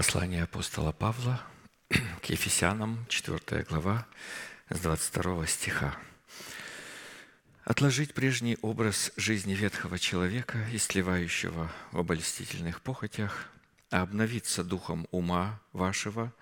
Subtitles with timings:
[0.00, 1.42] Послание апостола Павла
[2.22, 4.06] к Ефесянам, 4 глава,
[4.70, 5.94] с 22 стиха.
[7.64, 13.50] «Отложить прежний образ жизни ветхого человека, истлевающего в обольстительных похотях,
[13.90, 16.32] а обновиться духом ума вашего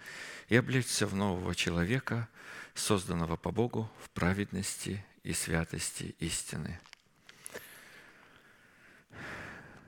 [0.48, 2.28] и облечься в нового человека,
[2.76, 6.78] созданного по Богу в праведности и святости истины».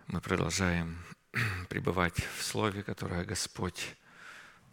[0.09, 0.99] Мы продолжаем
[1.69, 3.95] пребывать в Слове, которое Господь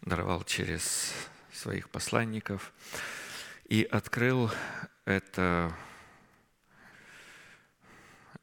[0.02, 1.14] даровал через
[1.52, 2.74] своих посланников,
[3.66, 4.52] и открыл
[5.06, 5.74] это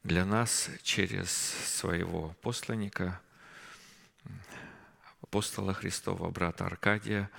[0.03, 3.19] для нас через своего посланника,
[5.21, 7.29] апостола Христова, брата Аркадия,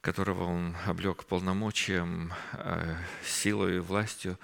[0.00, 4.38] которого он облег полномочием, э, силой и властью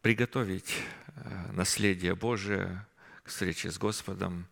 [0.00, 0.76] приготовить
[1.16, 2.86] э, наследие Божие
[3.28, 4.46] к встрече с Господом,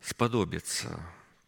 [0.00, 1.00] сподобиться.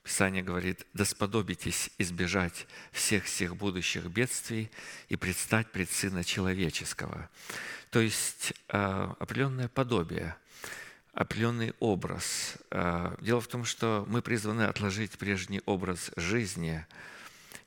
[0.05, 4.71] Писание говорит, да сподобитесь избежать всех всех будущих бедствий
[5.09, 7.29] и предстать пред Сына Человеческого.
[7.91, 10.37] То есть э, определенное подобие,
[11.13, 12.57] определенный образ.
[12.71, 16.87] Э, дело в том, что мы призваны отложить прежний образ жизни,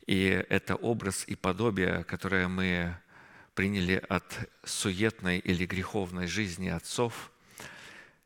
[0.08, 2.96] и это образ и подобие, которое мы
[3.54, 7.32] приняли от суетной или греховной жизни отцов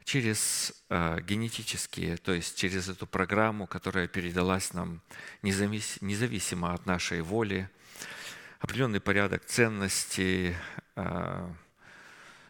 [0.04, 5.02] через э, генетические, то есть через эту программу, которая передалась нам
[5.42, 7.70] независимо от нашей воли,
[8.60, 10.56] определенный порядок ценностей,
[10.96, 11.54] э,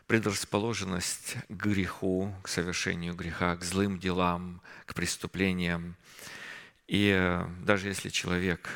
[0.05, 5.95] предрасположенность к греху, к совершению греха, к злым делам, к преступлениям.
[6.87, 8.69] И э, даже если человек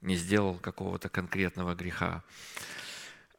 [0.00, 2.22] не сделал какого-то конкретного греха,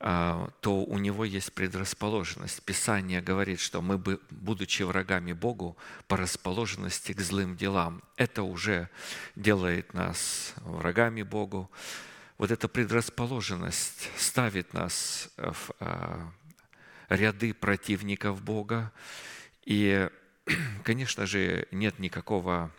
[0.01, 2.63] а, то у него есть предрасположенность.
[2.63, 8.89] Писание говорит, что мы, будучи врагами Богу, по расположенности к злым делам, это уже
[9.35, 11.69] делает нас врагами Богу.
[12.37, 16.31] Вот эта предрасположенность ставит нас в а,
[17.09, 18.93] ряды противников Бога.
[19.65, 20.09] И,
[20.85, 22.71] конечно же, нет никакого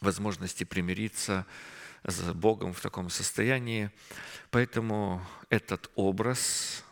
[0.00, 1.46] возможности примириться
[2.34, 3.90] Богом в таком состоянии.
[4.50, 6.84] Поэтому этот образ,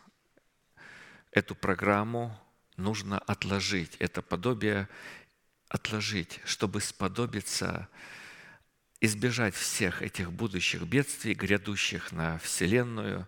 [1.31, 2.37] эту программу
[2.77, 4.87] нужно отложить, это подобие
[5.67, 7.87] отложить, чтобы сподобиться
[8.99, 13.27] избежать всех этих будущих бедствий, грядущих на Вселенную.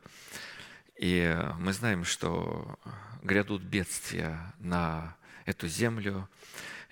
[0.97, 2.77] И мы знаем, что
[3.23, 5.15] грядут бедствия на
[5.45, 6.29] эту землю,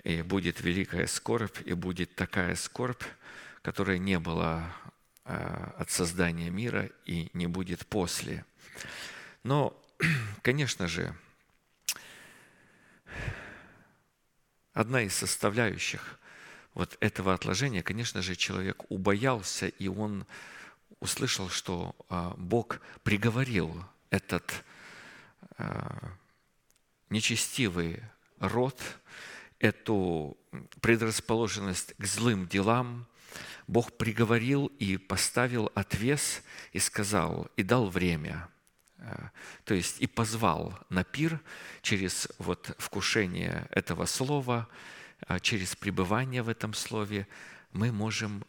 [0.04, 3.04] и будет великая скорбь, и будет такая скорбь,
[3.62, 4.74] которая не была
[5.24, 8.46] а, от создания мира и не будет после.
[9.44, 9.80] Но,
[10.42, 11.16] конечно же,
[14.74, 16.20] одна из составляющих
[16.74, 20.26] вот этого отложения, конечно же, человек убоялся, и он
[21.00, 24.64] услышал, что а, Бог приговорил этот
[25.58, 26.14] а,
[27.10, 28.02] нечестивый
[28.40, 28.80] род,
[29.60, 30.38] эту
[30.80, 33.06] предрасположенность к злым делам,
[33.72, 38.50] Бог приговорил и поставил отвес и сказал, и дал время,
[38.98, 39.30] э,
[39.64, 41.40] то есть и позвал на пир
[41.82, 44.68] через вот вкушение этого слова,
[45.30, 47.30] э, через пребывание в этом слове,
[47.72, 48.44] мы можем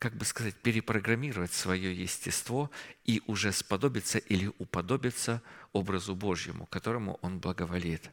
[0.00, 2.68] как бы сказать, перепрограммировать свое естество
[3.04, 5.40] и уже сподобиться или уподобиться
[5.72, 8.10] образу Божьему, которому Он благоволит.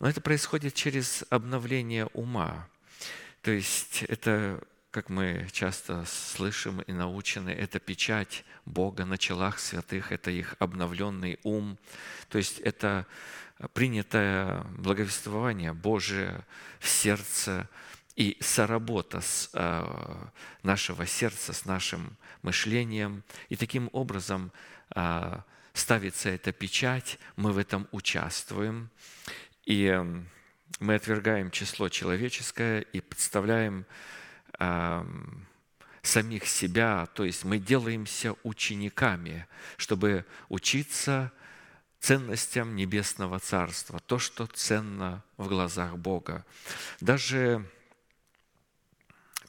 [0.00, 2.68] Но это происходит через обновление ума.
[3.40, 10.12] То есть это как мы часто слышим и научены, это печать Бога на челах святых,
[10.12, 11.78] это их обновленный ум.
[12.28, 13.06] То есть это
[13.72, 16.44] принятое благовествование Божие
[16.78, 17.70] в сердце
[18.16, 20.26] и соработа с э,
[20.62, 23.24] нашего сердца, с нашим мышлением.
[23.48, 24.52] И таким образом
[24.94, 25.38] э,
[25.72, 28.90] ставится эта печать, мы в этом участвуем.
[29.64, 29.98] И
[30.80, 33.86] мы отвергаем число человеческое и представляем
[36.02, 41.32] самих себя, то есть мы делаемся учениками, чтобы учиться
[42.00, 46.44] ценностям Небесного Царства, то, что ценно в глазах Бога.
[47.00, 47.64] Даже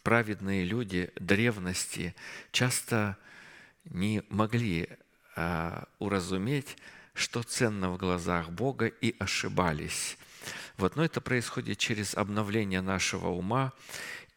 [0.04, 2.16] праведные люди древности
[2.52, 3.18] часто
[3.86, 4.88] не могли
[5.36, 6.78] а, уразуметь,
[7.16, 10.18] что ценно в глазах Бога, и ошибались.
[10.78, 13.74] Вот, но это происходит через обновление нашего ума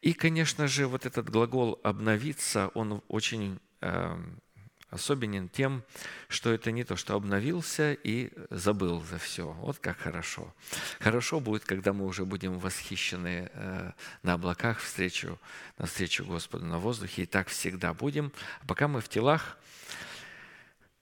[0.07, 4.17] и, конечно же, вот этот глагол «обновиться», он очень э,
[4.89, 5.83] особенен тем,
[6.29, 9.51] что это не то, что обновился и забыл за все.
[9.51, 10.55] Вот как хорошо.
[11.01, 13.93] Хорошо будет, когда мы уже будем восхищены э,
[14.23, 15.41] на облаках встречу,
[15.77, 18.31] на встречу Господу на воздухе, и так всегда будем.
[18.63, 19.59] А пока мы в телах,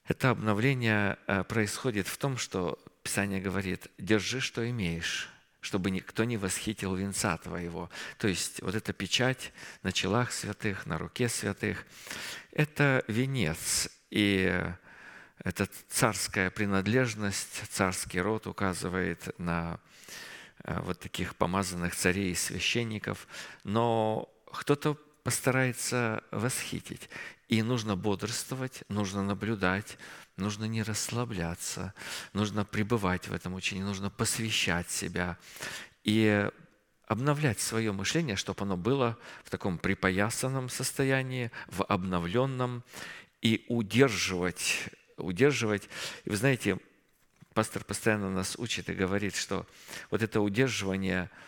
[0.07, 5.29] это обновление э, происходит в том, что Писание говорит, держи, что имеешь,
[5.65, 7.89] чтобы никто не восхитил венца твоего.
[8.19, 9.51] То есть вот эта печать
[9.81, 11.87] на челах святых, на руке святых,
[12.51, 13.89] это венец.
[14.11, 14.63] И
[15.39, 19.79] эта царская принадлежность, царский род указывает на
[20.63, 23.27] э, вот таких помазанных царей и священников.
[23.63, 27.09] Но кто-то постарается восхитить.
[27.47, 29.97] И нужно бодрствовать, нужно наблюдать,
[30.37, 31.93] нужно не расслабляться,
[32.33, 35.37] нужно пребывать в этом учении, нужно посвящать себя
[36.03, 36.49] и
[37.07, 42.83] обновлять свое мышление, чтобы оно было в таком припоясанном состоянии, в обновленном,
[43.41, 45.87] и удерживать, удерживать.
[46.25, 46.79] И вы знаете,
[47.53, 49.65] пастор постоянно нас учит и говорит, что
[50.09, 51.29] вот это удерживание–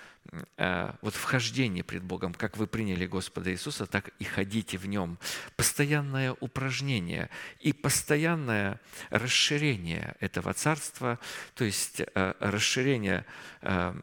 [1.01, 5.17] вот вхождение пред Богом, как вы приняли Господа Иисуса, так и ходите в Нем.
[5.55, 11.19] Постоянное упражнение и постоянное расширение этого царства,
[11.55, 13.25] то есть э, расширение
[13.61, 13.95] э,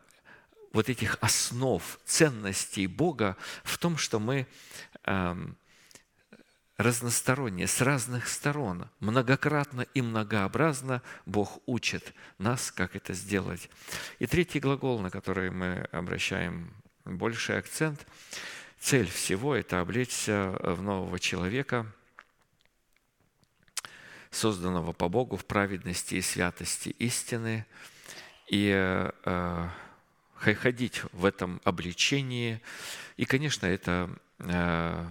[0.73, 4.47] вот этих основ, ценностей Бога в том, что мы
[6.77, 13.71] разностороннее, с разных сторон, многократно и многообразно Бог учит нас, как это сделать.
[14.19, 18.07] И третий глагол, на который мы обращаем больший акцент,
[18.81, 21.87] цель всего– это облечься в нового человека,
[24.31, 27.67] созданного по Богу в праведности и святости истины,
[28.49, 28.73] и
[29.25, 29.69] э,
[30.37, 32.61] ходить в этом обличении.
[33.17, 34.11] И, конечно, это
[34.41, 35.07] э,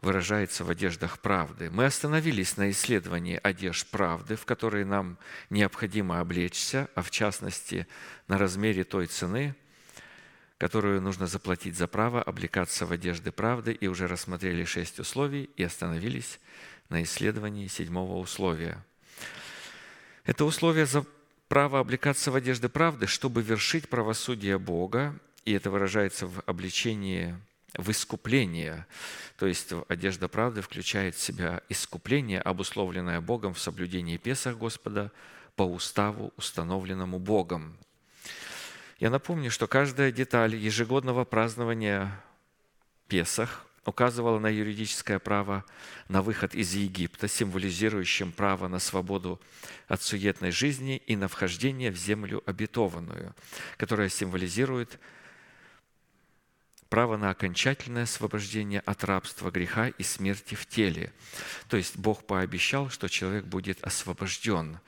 [0.00, 1.70] выражается в одеждах правды.
[1.70, 5.18] Мы остановились на исследовании одежд правды, в которые нам
[5.50, 7.86] необходимо облечься, а в частности
[8.28, 9.54] на размере той цены,
[10.56, 15.62] которую нужно заплатить за право облекаться в одежды правды, и уже рассмотрели шесть условий и
[15.62, 16.38] остановились
[16.88, 18.84] на исследовании седьмого условия.
[20.24, 21.04] Это условие за
[21.48, 27.34] право облекаться в одежды правды, чтобы вершить правосудие Бога, и это выражается в обличении
[27.74, 28.86] в искупление.
[29.36, 35.12] То есть одежда правды включает в себя искупление, обусловленное Богом в соблюдении Песах Господа
[35.56, 37.76] по уставу, установленному Богом.
[38.98, 42.20] Я напомню, что каждая деталь ежегодного празднования
[43.06, 45.64] Песах указывала на юридическое право
[46.08, 49.40] на выход из Египта, символизирующим право на свободу
[49.86, 53.34] от суетной жизни и на вхождение в землю обетованную,
[53.76, 54.98] которая символизирует
[56.88, 61.12] право на окончательное освобождение от рабства греха и смерти в теле.
[61.68, 64.80] То есть Бог пообещал, что человек будет освобожден,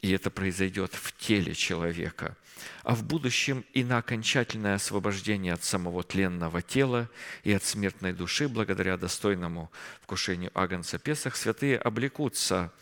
[0.00, 2.36] и это произойдет в теле человека.
[2.84, 7.08] А в будущем и на окончательное освобождение от самого тленного тела
[7.42, 9.70] и от смертной души, благодаря достойному
[10.02, 12.72] вкушению Агнца Песах, святые облекутся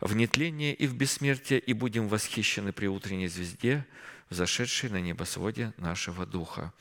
[0.00, 3.84] в нетление и в бессмертие, и будем восхищены при утренней звезде,
[4.30, 6.72] взошедший на небосводе нашего Духа.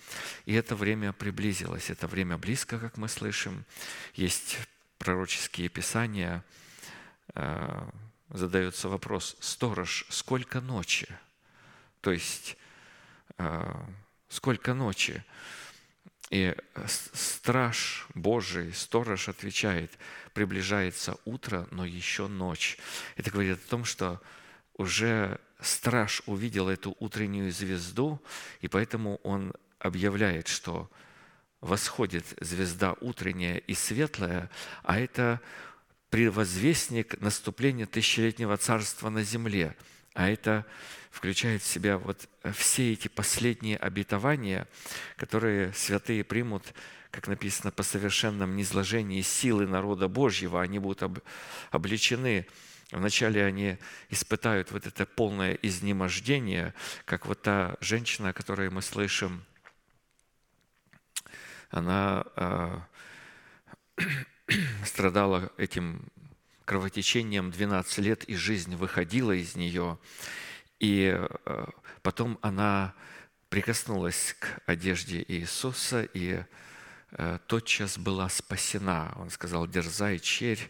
[0.46, 3.66] И это время приблизилось, это время близко, как мы слышим.
[4.14, 4.58] Есть
[4.98, 6.44] пророческие писания,
[7.36, 7.90] э,
[8.30, 11.08] задается вопрос, сторож, сколько ночи?
[12.02, 12.58] То есть,
[13.38, 13.74] э,
[14.30, 15.24] сколько ночи?
[16.30, 16.54] И
[16.86, 19.98] страж Божий, сторож отвечает,
[20.34, 22.78] приближается утро, но еще ночь.
[23.16, 24.22] Это говорит о том, что
[24.78, 28.22] уже страж увидел эту утреннюю звезду,
[28.62, 30.90] и поэтому он объявляет, что
[31.62, 34.50] восходит звезда утренняя и светлая,
[34.84, 35.42] а это
[36.10, 39.76] предвозвестник наступления тысячелетнего царства на земле.
[40.14, 40.66] А это
[41.12, 44.68] включает в себя вот все эти последние обетования,
[45.16, 46.74] которые святые примут,
[47.12, 50.62] как написано, по совершенном низложении силы народа Божьего.
[50.62, 51.22] Они будут
[51.72, 52.48] обличены
[52.92, 53.78] Вначале они
[54.10, 56.74] испытают вот это полное изнемождение,
[57.06, 59.44] как вот та женщина, о которой мы слышим,
[61.70, 62.80] она э,
[64.86, 66.08] страдала этим
[66.64, 69.98] кровотечением 12 лет, и жизнь выходила из нее.
[70.80, 71.66] И э,
[72.02, 72.94] потом она
[73.50, 76.44] прикоснулась к одежде Иисуса, и
[77.12, 79.14] э, тотчас была спасена.
[79.18, 80.70] Он сказал, дерзай, черь,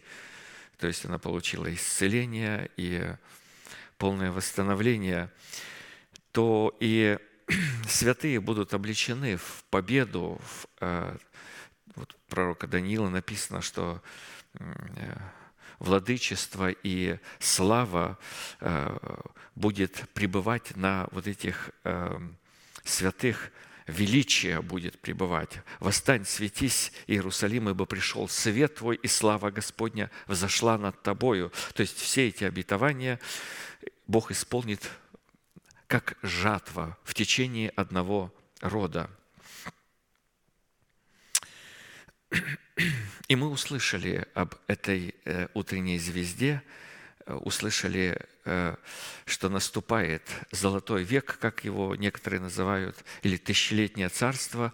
[0.78, 3.14] то есть она получила исцеление и
[3.96, 5.30] полное восстановление,
[6.32, 7.18] то и
[7.88, 10.40] святые будут обличены в победу.
[10.42, 11.16] В, э,
[11.96, 14.02] вот пророка Даниила написано, что
[15.78, 18.18] владычество и слава
[19.54, 21.70] будет пребывать на вот этих
[22.82, 23.52] святых
[23.88, 25.60] величие будет пребывать.
[25.80, 31.50] «Восстань, светись, Иерусалим, ибо пришел свет Твой, и слава Господня взошла над Тобою».
[31.74, 33.18] То есть все эти обетования
[34.06, 34.88] Бог исполнит
[35.86, 39.10] как жатва в течение одного рода.
[43.28, 46.62] И мы услышали об этой э, утренней звезде,
[47.28, 48.18] услышали
[48.50, 48.76] Э,
[49.26, 50.22] что наступает
[50.52, 54.72] золотой век, как его некоторые называют, или тысячелетнее царство.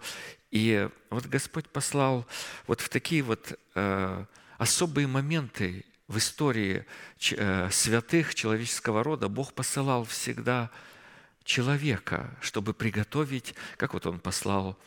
[0.49, 2.25] И вот Господь послал
[2.67, 4.25] вот в такие вот э,
[4.57, 6.85] особые моменты в истории
[7.31, 10.71] э, святых человеческого рода Бог посылал всегда
[11.43, 14.79] человека, чтобы приготовить, как вот Он послал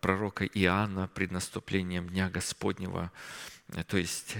[0.00, 3.10] пророка Иоанна пред наступлением Дня Господнего,
[3.86, 4.36] то есть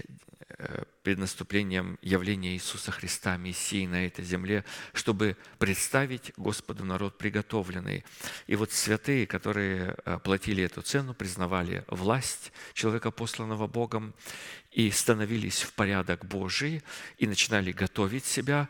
[1.03, 8.05] перед наступлением явления Иисуса Христа, Мессии на этой земле, чтобы представить Господу народ приготовленный.
[8.46, 14.14] И вот святые, которые э, платили эту цену, признавали власть человека, посланного Богом,
[14.70, 16.82] и становились в порядок Божий,
[17.18, 18.68] и начинали готовить себя,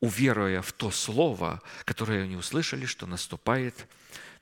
[0.00, 3.86] уверуя в то слово, которое они услышали, что наступает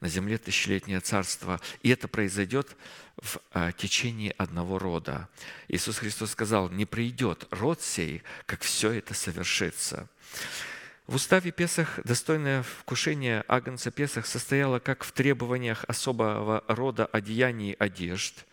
[0.01, 1.61] на земле тысячелетнее царство.
[1.83, 2.77] И это произойдет
[3.17, 5.29] в а, течение одного рода.
[5.69, 10.09] Иисус Христос сказал, не придет род сей, как все это совершится.
[11.09, 18.45] В уставе Песах достойное вкушение Агнца Песах состояло как в требованиях особого рода одеяний одежд,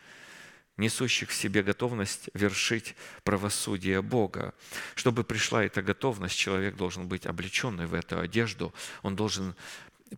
[0.78, 4.54] несущих в себе готовность вершить правосудие Бога.
[4.96, 9.54] Чтобы пришла эта готовность, человек должен быть облеченный в эту одежду, он должен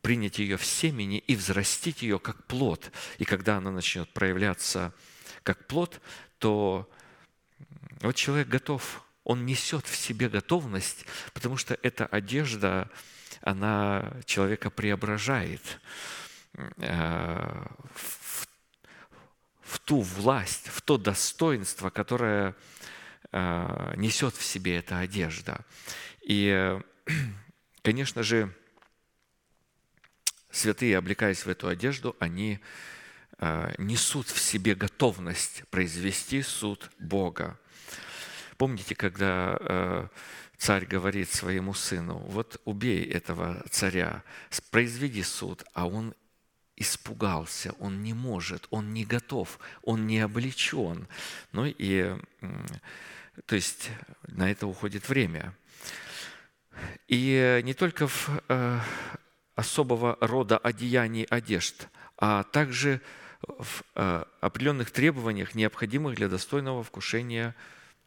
[0.01, 2.91] принять ее в семени и взрастить ее как плод.
[3.17, 4.93] И когда она начнет проявляться
[5.43, 6.01] как плод,
[6.39, 6.89] то
[8.01, 12.89] вот человек готов, он несет в себе готовность, потому что эта одежда,
[13.41, 15.79] она человека преображает
[16.77, 18.47] э, в,
[19.61, 22.55] в ту власть, в то достоинство, которое
[23.31, 25.65] э, несет в себе эта одежда.
[26.21, 26.79] И,
[27.81, 28.53] конечно же,
[30.57, 32.59] святые, облекаясь в эту одежду, они
[33.39, 37.59] э, несут в себе готовность произвести суд Бога.
[38.57, 40.07] Помните, когда э,
[40.57, 44.23] царь говорит своему сыну, вот убей этого царя,
[44.71, 46.15] произведи суд, а он
[46.75, 51.07] испугался, он не может, он не готов, он не облечен.
[51.51, 52.15] Ну и,
[53.45, 53.89] то есть,
[54.27, 55.53] на это уходит время.
[57.07, 58.79] И не только в э,
[59.57, 63.01] особого рода одеяний одежд, а также
[63.41, 67.55] в э, определенных требованиях, необходимых для достойного вкушения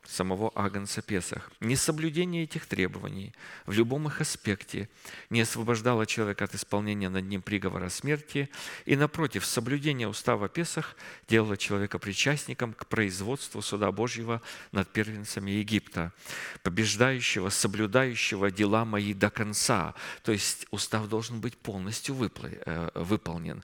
[0.07, 1.51] самого Агнца Песах.
[1.61, 3.33] Несоблюдение этих требований
[3.67, 4.89] в любом их аспекте
[5.29, 8.49] не освобождало человека от исполнения над ним приговора смерти,
[8.87, 10.97] и, напротив, соблюдение устава Песах
[11.29, 14.43] делало человека причастником к производству суда Божьего
[14.73, 16.13] над первенцами Египта,
[16.63, 19.95] побеждающего, соблюдающего дела мои до конца.
[20.23, 23.63] То есть устав должен быть полностью э, выполнен.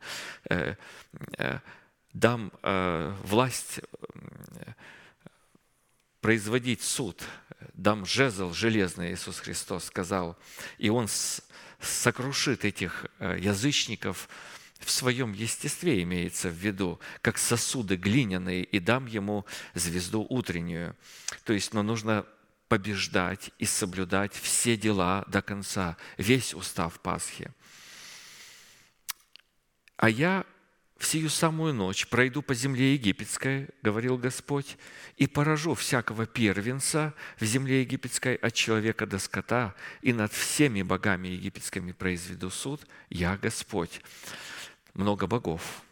[0.48, 0.74] Э,
[1.38, 1.58] э,
[2.12, 2.50] дам
[3.24, 3.80] власть
[6.26, 7.22] производить суд.
[7.74, 10.36] Дам жезл железный, Иисус Христос сказал,
[10.76, 11.06] и Он
[11.78, 14.28] сокрушит этих э, язычников
[14.80, 20.96] в своем естестве имеется в виду, как сосуды глиняные, и дам ему звезду утреннюю.
[21.44, 22.26] То есть, но нужно
[22.66, 27.52] побеждать и соблюдать все дела до конца, весь устав Пасхи.
[29.96, 30.44] А я
[30.98, 34.78] в сию самую ночь пройду по земле египетской, говорил Господь,
[35.16, 41.28] и поражу всякого первенца в земле египетской от человека до скота, и над всеми богами
[41.28, 44.00] египетскими произведу суд, я Господь.
[44.94, 45.82] Много богов.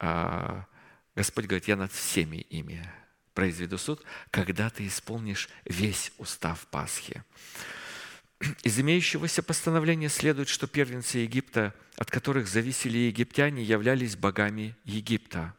[0.00, 0.66] А
[1.14, 2.88] Господь говорит, я над всеми ими
[3.34, 4.02] произведу суд,
[4.32, 7.22] когда ты исполнишь весь устав Пасхи.
[8.62, 15.54] Из имеющегося постановления следует, что первенцы Египта, от которых зависели египтяне, являлись богами Египта.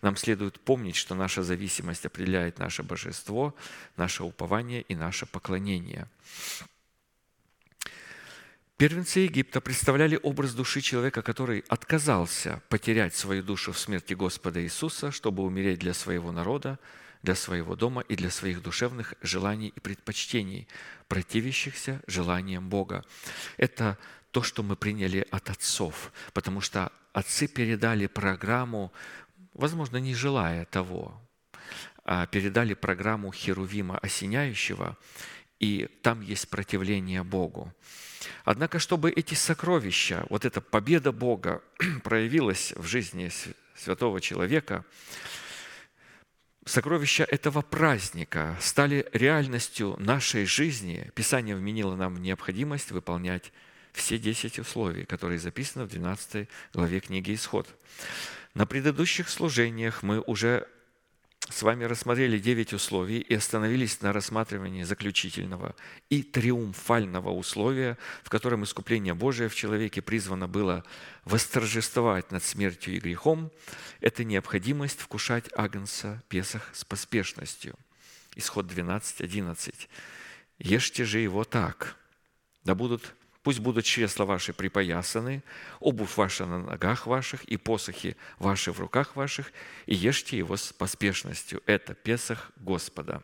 [0.00, 3.54] Нам следует помнить, что наша зависимость определяет наше божество,
[3.96, 6.08] наше упование и наше поклонение.
[8.76, 15.12] Первенцы Египта представляли образ души человека, который отказался потерять свою душу в смерти Господа Иисуса,
[15.12, 16.78] чтобы умереть для своего народа,
[17.22, 20.66] для своего дома и для своих душевных желаний и предпочтений,
[21.08, 23.04] противящихся желаниям Бога.
[23.56, 23.98] Это
[24.30, 28.92] то, что мы приняли от отцов, потому что отцы передали программу,
[29.54, 31.18] возможно, не желая того.
[32.04, 34.98] а, передали программу Херувима Осеняющего,
[35.60, 37.72] и там есть противление Богу.
[38.44, 41.62] Однако, чтобы эти сокровища, вот эта победа Бога
[42.04, 43.30] проявилась в жизни
[43.76, 44.84] святого человека,
[46.64, 53.52] сокровища этого праздника стали реальностью нашей жизни, Писание вменило нам необходимость выполнять
[53.92, 57.68] все 10 условий, которые записаны в 12 главе книги «Исход».
[58.54, 60.68] На предыдущих служениях мы уже
[61.52, 65.76] с вами рассмотрели девять условий и остановились на рассматривании заключительного
[66.08, 70.82] и триумфального условия, в котором искупление Божие в человеке призвано было
[71.24, 73.52] восторжествовать над смертью и грехом.
[74.00, 77.74] Это необходимость вкушать Агнца Песах с поспешностью.
[78.34, 79.88] Исход 12, 11.
[80.58, 81.96] «Ешьте же его так,
[82.64, 85.42] да будут Пусть будут чресла ваши припоясаны,
[85.80, 89.52] обувь ваша на ногах ваших и посохи ваши в руках ваших,
[89.86, 91.60] и ешьте его с поспешностью.
[91.66, 93.22] Это Песах Господа.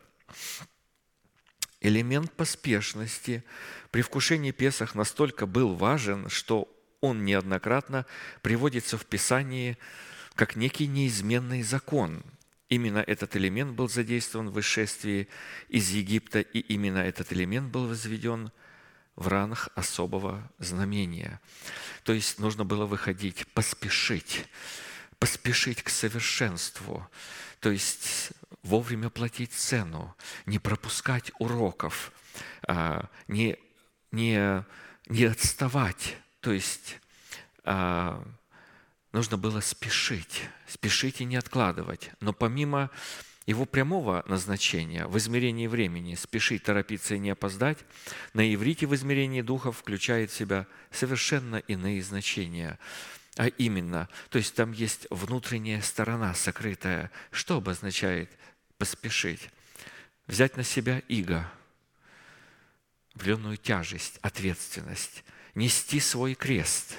[1.79, 3.45] Элемент поспешности
[3.91, 6.67] при вкушении Песах настолько был важен, что
[6.99, 8.05] он неоднократно
[8.41, 9.77] приводится в Писании
[10.35, 12.23] как некий неизменный закон.
[12.67, 15.29] Именно этот элемент был задействован в вышествии
[15.69, 18.68] из Египта, и именно этот элемент был возведен– в
[19.27, 21.39] ранах особого знамения.
[22.03, 24.45] То есть нужно было выходить, поспешить,
[25.19, 27.07] поспешить к совершенству,
[27.59, 28.31] то есть
[28.63, 30.15] вовремя платить цену,
[30.45, 32.11] не пропускать уроков,
[32.67, 33.57] а, не,
[34.11, 34.63] не,
[35.07, 36.99] не отставать, то есть
[37.63, 38.25] а,
[39.11, 42.11] нужно было спешить, спешить и не откладывать.
[42.19, 42.89] Но помимо
[43.49, 47.79] его прямого назначения в измерении времени спешить, торопиться и не опоздать,
[48.33, 52.77] на иврите в измерении духов включает в себя совершенно иные значения.
[53.37, 57.09] А именно, то есть там есть внутренняя сторона сокрытая.
[57.31, 58.29] Что обозначает
[58.77, 59.49] поспешить?
[60.27, 61.51] Взять на себя иго,
[63.15, 65.23] вленную тяжесть, ответственность,
[65.55, 66.97] нести свой крест.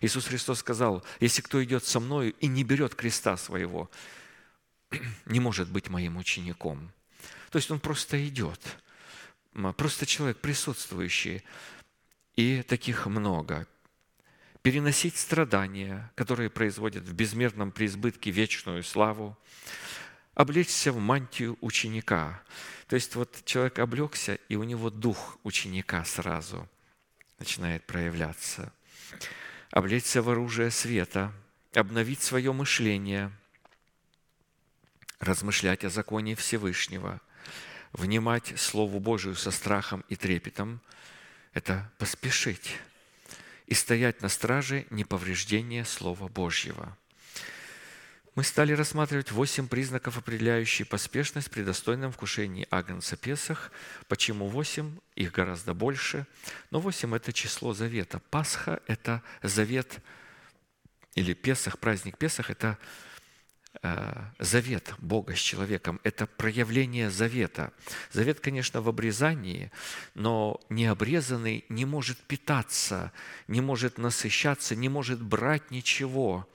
[0.00, 3.88] Иисус Христос сказал, если кто идет со мною и не берет креста своего,
[5.26, 6.92] не может быть моим учеником.
[7.50, 8.60] То есть он просто идет,
[9.76, 11.42] просто человек присутствующий.
[12.34, 13.66] И таких много.
[14.62, 19.36] Переносить страдания, которые производят в безмерном преизбытке вечную славу,
[20.34, 22.42] облечься в мантию ученика.
[22.86, 26.66] То есть вот человек облегся, и у него дух ученика сразу
[27.38, 28.72] начинает проявляться.
[29.70, 31.32] Облечься в оружие света,
[31.74, 33.30] обновить свое мышление–
[35.22, 37.20] размышлять о законе Всевышнего,
[37.92, 40.80] внимать Слову Божию со страхом и трепетом–
[41.54, 42.76] это поспешить
[43.66, 46.96] и стоять на страже неповреждения Слова Божьего.
[48.34, 53.70] Мы стали рассматривать восемь признаков, определяющих поспешность при достойном вкушении Агнца Песах.
[54.08, 54.96] Почему восемь?
[55.14, 56.26] Их гораздо больше.
[56.70, 58.20] Но восемь– это число завета.
[58.30, 60.00] Пасха– это завет,
[61.14, 62.78] или Песах, праздник Песах– это
[64.38, 67.72] завет Бога с человеком– это проявление завета.
[68.12, 69.72] Завет, конечно, в обрезании,
[70.14, 73.12] но необрезанный не может питаться,
[73.48, 76.48] не может насыщаться, не может брать ничего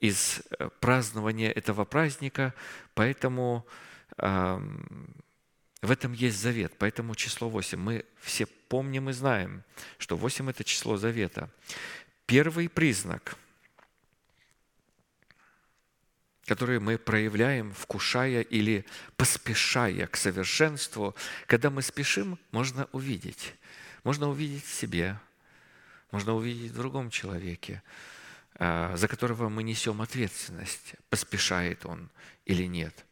[0.00, 2.52] из э, празднования этого праздника,
[2.94, 3.66] поэтому
[4.18, 5.14] эм,
[5.80, 7.78] в этом есть завет, поэтому число 8.
[7.78, 9.62] Мы все помним и знаем,
[9.96, 11.50] что 8– это число завета.
[12.26, 13.38] Первый признак–
[16.46, 18.84] которые мы проявляем, вкушая или
[19.16, 21.14] поспешая к совершенству.
[21.46, 23.54] Когда мы спешим, можно увидеть.
[24.04, 25.18] Можно увидеть в себе,
[26.10, 27.82] можно увидеть в другом человеке,
[28.56, 32.10] а, за которого мы несем ответственность, поспешает он
[32.44, 33.04] или нет.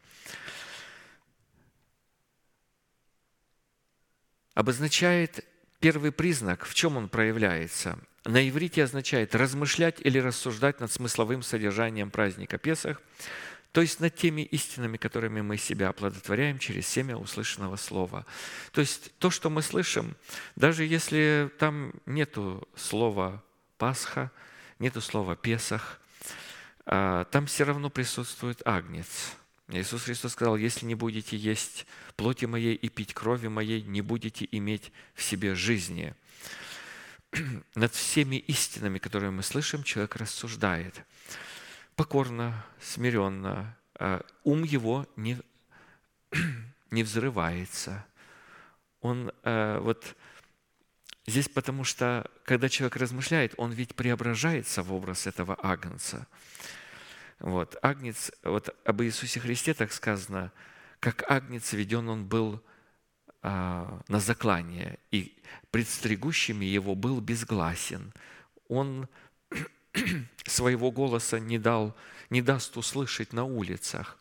[4.54, 5.44] Обозначает
[5.78, 12.10] первый признак, в чем он проявляется– на иврите означает размышлять или рассуждать над смысловым содержанием
[12.10, 13.00] праздника Песах,
[13.72, 18.26] то есть над теми истинами, которыми мы себя оплодотворяем через семя услышанного слова.
[18.72, 20.16] То есть то, что мы слышим,
[20.56, 23.42] даже если там нету слова
[23.78, 24.32] Пасха,
[24.80, 26.00] нету слова Песах,
[26.84, 29.36] а, там все равно присутствует Агнец.
[29.68, 34.48] Иисус Христос сказал, если не будете есть плоти моей и пить крови моей, не будете
[34.50, 36.14] иметь в себе жизни.
[37.74, 41.04] над всеми истинами, которые мы слышим, человек рассуждает.
[41.96, 43.76] Покорно, смиренно.
[43.98, 45.38] А ум его не,
[46.90, 48.04] не взрывается.
[49.00, 50.16] Он э, вот
[51.26, 56.26] здесь потому что, когда человек размышляет, он ведь преображается в образ этого агнца.
[57.38, 57.76] Вот.
[57.82, 60.52] Агнец, вот об Иисусе Христе так сказано,
[60.98, 62.69] как агнец веден он был а,
[63.42, 65.34] на заклание, и
[65.70, 68.12] предстригущими его был безгласен.
[68.68, 69.08] Он
[70.46, 71.96] своего голоса не, дал,
[72.28, 74.18] не даст услышать на улицах.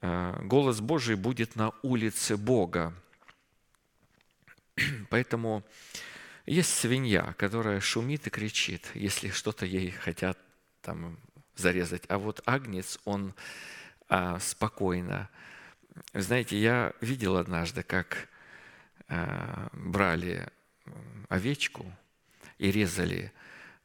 [0.00, 2.94] А, голос Божий будет на улице Бога.
[5.10, 5.64] Поэтому
[6.46, 10.38] есть свинья, которая шумит и кричит, если что-то ей хотят
[10.80, 11.18] там
[11.56, 12.02] зарезать.
[12.08, 13.34] А вот агнец, он
[14.08, 15.28] а, спокойно.
[16.14, 18.28] Знаете, я видел однажды, как
[19.08, 20.48] а, брали
[21.28, 21.84] овечку
[22.58, 23.32] и резали,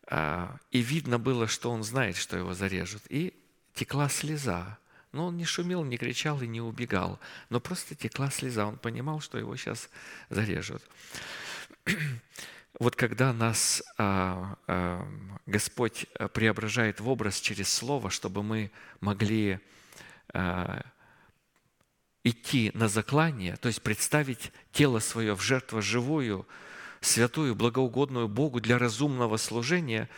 [0.08, 3.04] а, и видно было, что он знает, что его зарежут.
[3.10, 3.34] И
[3.74, 4.78] текла слеза.
[5.12, 7.20] Но он не шумел, не кричал и не убегал.
[7.50, 8.68] Но просто текла слеза.
[8.68, 9.90] Он понимал, что его сейчас
[10.30, 10.84] зарежут.
[12.80, 15.08] Вот когда нас а, а,
[15.46, 19.60] Господь преображает в образ через Слово, чтобы мы могли
[20.34, 20.84] а,
[22.28, 26.48] идти на заклание, то есть представить тело свое в жертву живую,
[27.02, 30.10] святую, благоугодную Богу для разумного служения,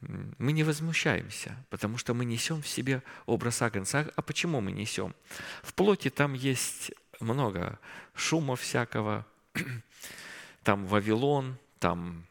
[0.00, 4.08] мы не возмущаемся, потому что мы несем в себе образ Агнца.
[4.14, 5.12] А почему мы несем?
[5.62, 7.80] В плоти там есть много
[8.14, 9.26] шума всякого,
[10.62, 12.27] там Вавилон, там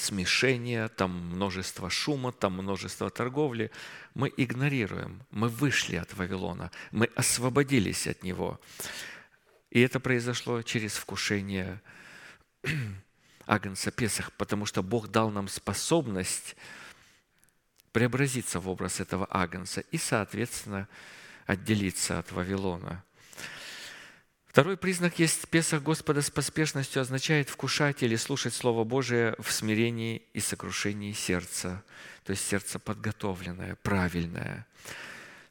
[0.00, 3.70] смешение, там множество шума, там множество торговли.
[4.14, 8.60] Мы игнорируем, мы вышли от Вавилона, мы освободились от него.
[9.70, 11.80] И это произошло через вкушение
[13.46, 16.56] Агнца Песах, потому что Бог дал нам способность
[17.92, 20.88] преобразиться в образ этого Агнца и, соответственно,
[21.46, 23.02] отделиться от Вавилона.
[24.56, 30.22] Второй признак есть Песах Господа с поспешностью означает вкушать или слушать Слово Божие в смирении
[30.32, 31.84] и сокрушении сердца,
[32.24, 34.66] то есть сердце подготовленное, правильное.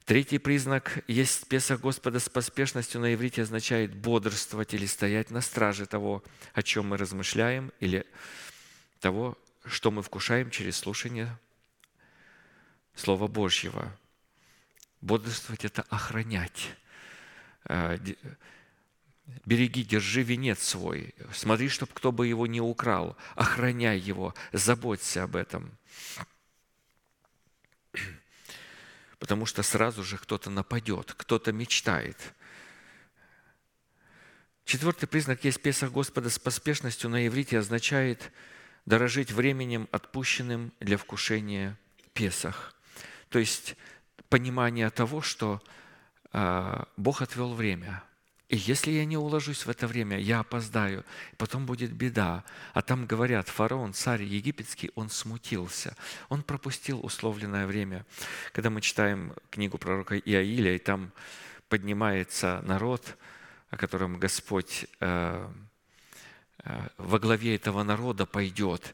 [0.05, 5.85] Третий признак есть Песах Господа с поспешностью на иврите означает бодрствовать или стоять на страже
[5.85, 6.23] того,
[6.55, 8.07] о чем мы размышляем, или
[9.01, 11.37] того, что мы вкушаем через слушание
[12.95, 13.95] Слова Божьего.
[15.01, 16.71] Бодрствовать– это охранять,
[17.65, 17.99] э,
[19.45, 21.15] Береги, держи венец свой.
[21.33, 23.17] Смотри, чтобы кто бы его не украл.
[23.35, 25.71] Охраняй его, заботься об этом.
[29.19, 32.17] Потому что сразу же кто-то нападет, кто-то мечтает.
[34.63, 38.31] Четвертый признак есть Песах Господа с поспешностью на иврите означает
[38.85, 41.77] дорожить временем, отпущенным для вкушения
[42.13, 42.75] Песах.
[43.29, 43.75] То есть
[44.29, 45.61] понимание того, что
[46.31, 48.03] а, Бог отвел время–
[48.47, 51.03] и если я не уложусь в это время, я опоздаю,
[51.37, 52.43] потом будет беда.
[52.73, 55.97] А там говорят, фараон, царь египетский, он смутился.
[56.29, 58.05] Он пропустил условленное время.
[58.51, 61.11] Когда мы читаем книгу пророка Иаиля, и там
[61.69, 63.17] поднимается народ,
[63.71, 65.49] о котором Господь э,
[66.63, 68.93] э, во главе этого народа пойдет.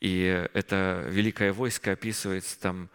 [0.00, 2.90] И это великое войско описывается там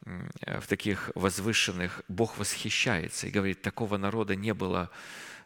[0.00, 4.90] в таких возвышенных, Бог восхищается и говорит, такого народа не было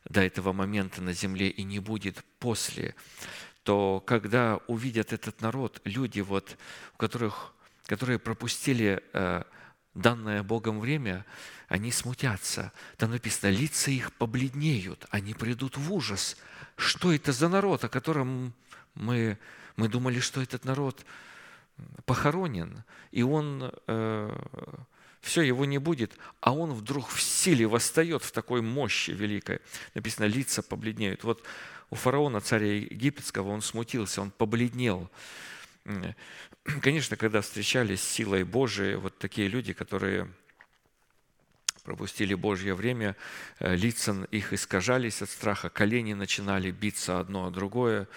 [0.09, 2.95] до этого момента на земле и не будет после,
[3.63, 6.57] то когда увидят этот народ, люди, вот,
[6.95, 7.55] у которых,
[7.87, 9.43] которые пропустили э,
[9.95, 11.25] данное Богом время,
[11.69, 12.73] они смутятся.
[12.99, 16.37] Там написано, лица их побледнеют, они придут в ужас.
[16.77, 18.53] Что это за народ, о котором
[18.95, 19.39] мы,
[19.77, 21.05] мы думали, что этот народ
[22.05, 24.39] похоронен, и он э,
[25.25, 29.61] все, его не будет, а он вдруг в силе восстает в такой мощи великой.
[29.95, 31.25] Написано, лица побледнеют.
[31.25, 31.43] Вот
[31.91, 35.11] у фараона, царя египетского, он смутился, он побледнел.
[36.83, 40.29] Конечно, когда встречались с силой Божией, вот такие люди, которые
[41.85, 43.17] пропустили Божье время,
[43.61, 48.09] э, лица их искажались от страха, колени начинали биться одно о другое,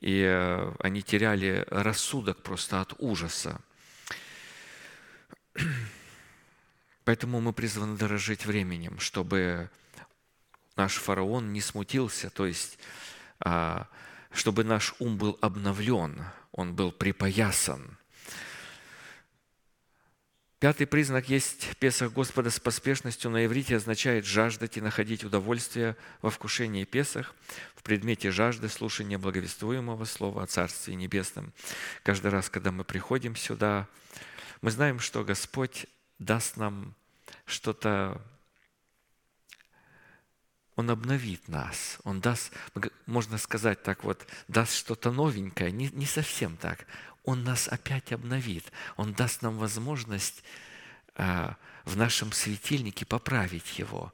[0.00, 3.60] и э, они теряли рассудок просто от ужаса.
[7.06, 9.70] Поэтому мы призваны дорожить временем, чтобы
[10.74, 12.80] наш фараон не смутился, то есть
[13.38, 13.86] а,
[14.32, 17.96] чтобы наш ум был обновлен, он был припоясан.
[20.58, 26.30] Пятый признак есть Песах Господа с поспешностью на иврите означает жаждать и находить удовольствие во
[26.30, 27.36] вкушении Песах,
[27.76, 31.52] в предмете жажды слушания благовествуемого слова о Царстве Небесном.
[32.02, 33.86] Каждый раз, когда мы приходим сюда,
[34.60, 35.86] мы знаем, что Господь
[36.18, 36.94] даст нам
[37.44, 38.20] что-то,
[40.76, 42.52] Он обновит нас, Он даст,
[43.06, 46.86] можно сказать так вот, даст что-то новенькое, не, не совсем так.
[47.24, 48.64] Он нас опять обновит,
[48.96, 50.44] Он даст нам возможность
[51.14, 51.56] а,
[51.86, 54.12] в нашем светильнике поправить его.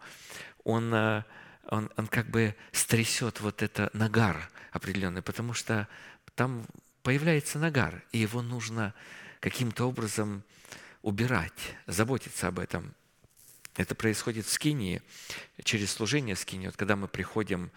[0.62, 1.24] он, э,
[1.64, 5.88] он, он как бы стрясет вот это нагар определенный, потому что
[6.36, 6.64] там
[7.02, 8.94] появляется нагар, и его нужно
[9.40, 10.44] каким-то образом
[11.02, 12.94] убирать, заботиться об этом.
[13.76, 15.02] Это происходит в скинии,
[15.64, 16.66] через служение скинии.
[16.66, 17.70] Вот когда мы приходим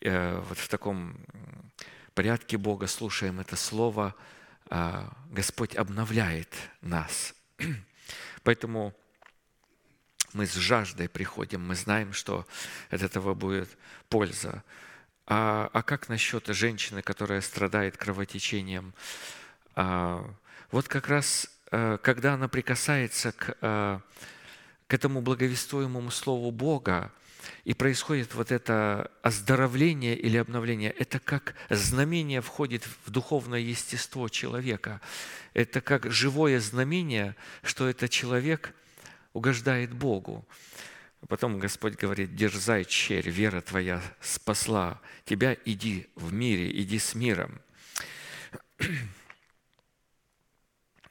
[0.00, 1.16] э, вот в таком
[2.14, 4.14] порядке Бога, слушаем это Слово,
[4.70, 7.34] э, Господь обновляет нас.
[8.42, 8.94] Поэтому
[10.32, 12.46] мы с жаждой приходим, мы знаем, что
[12.90, 13.76] от этого будет
[14.08, 14.62] польза.
[15.26, 18.94] А, а как насчет женщины, которая страдает кровотечением?
[19.74, 20.28] А,
[20.70, 24.00] вот как раз, когда она прикасается к, а,
[24.86, 27.12] к этому благовествуемому Слову Бога,
[27.64, 35.00] и происходит вот это оздоровление или обновление, это как знамение входит в духовное естество человека.
[35.54, 38.72] Это как живое знамение, что этот человек
[39.32, 40.46] угождает Богу.
[41.28, 47.60] Потом Господь говорит, дерзай, черь, вера твоя спасла тебя, иди в мире, иди с миром.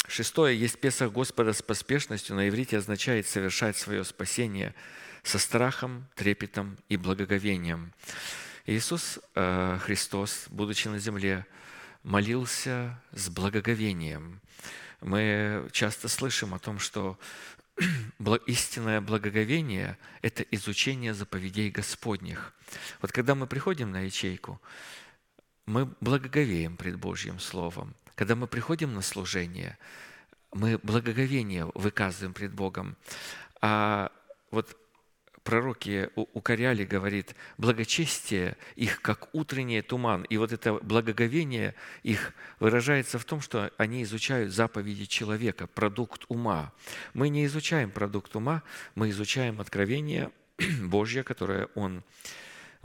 [0.08, 0.58] Шестое.
[0.58, 2.36] Есть Песах Господа с поспешностью.
[2.36, 4.76] На иврите означает совершать свое спасение
[5.24, 7.94] со страхом, трепетом и благоговением.
[8.66, 11.46] Иисус э, Христос, будучи на земле,
[12.04, 14.42] молился с благоговением.
[15.02, 17.20] Мы часто слышим о том, что
[18.48, 22.54] истинное благоговение– это изучение заповедей Господних.
[23.02, 24.62] Вот когда мы приходим на ячейку,
[25.66, 27.96] мы благоговеем пред Божьим Словом.
[28.16, 29.78] Когда мы приходим на служение,
[30.54, 32.96] мы благоговение выказываем пред Богом.
[33.62, 34.12] А
[34.52, 34.78] вот
[35.44, 40.24] пророки укоряли, говорит, благочестие их, как утренний туман.
[40.24, 46.74] И вот это благоговение их выражается в том, что они изучают заповеди человека, продукт ума.
[47.14, 48.64] Мы не изучаем продукт ума,
[48.96, 50.32] мы изучаем откровение
[50.82, 52.04] Божье, которое Он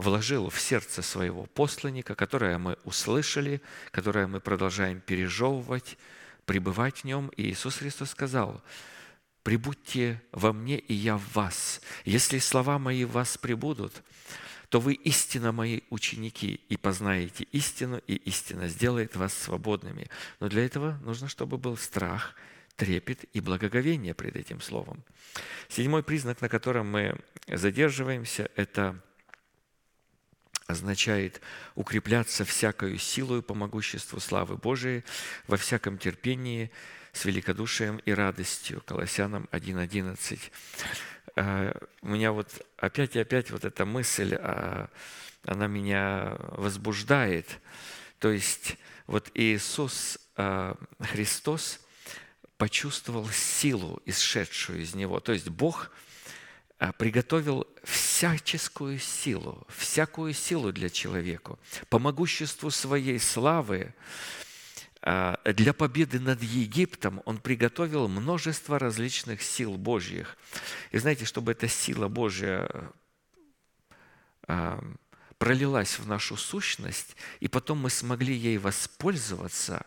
[0.01, 5.99] вложил в сердце своего посланника, которое мы услышали, которое мы продолжаем пережевывать,
[6.47, 7.29] пребывать в нем.
[7.37, 8.63] И Иисус Христос сказал–
[9.43, 11.81] прибудьте во мне, и я в вас.
[12.05, 14.03] Если слова мои в вас прибудут,
[14.69, 20.09] то вы истинно мои ученики, и познаете истину, и истина сделает вас свободными.
[20.39, 22.35] Но для этого нужно, чтобы был страх,
[22.77, 25.03] трепет и благоговение пред этим словом.
[25.69, 29.03] Седьмой признак, на котором мы задерживаемся, это
[30.71, 31.41] означает
[31.75, 35.05] укрепляться всякою силою по могуществу славы Божией
[35.47, 36.71] во всяком терпении,
[37.13, 38.83] с великодушием и радостью.
[38.87, 40.39] Колоссянам 1.11.
[41.37, 44.89] Э, у меня вот опять и опять вот эта мысль, а,
[45.45, 47.47] она меня возбуждает.
[48.19, 51.81] То есть вот Иисус э, Христос
[52.57, 55.19] почувствовал силу, исшедшую из Него.
[55.21, 55.91] То есть Бог
[56.97, 61.59] приготовил всяческую силу, всякую силу для человека.
[61.91, 63.95] По могуществу своей славы
[65.03, 70.39] а, для победы над Египтом он приготовил множество различных сил Божьих.
[70.91, 72.71] И знаете, чтобы эта сила Божья
[74.49, 74.83] а,
[75.37, 79.87] пролилась в нашу сущность, и потом мы смогли ей воспользоваться,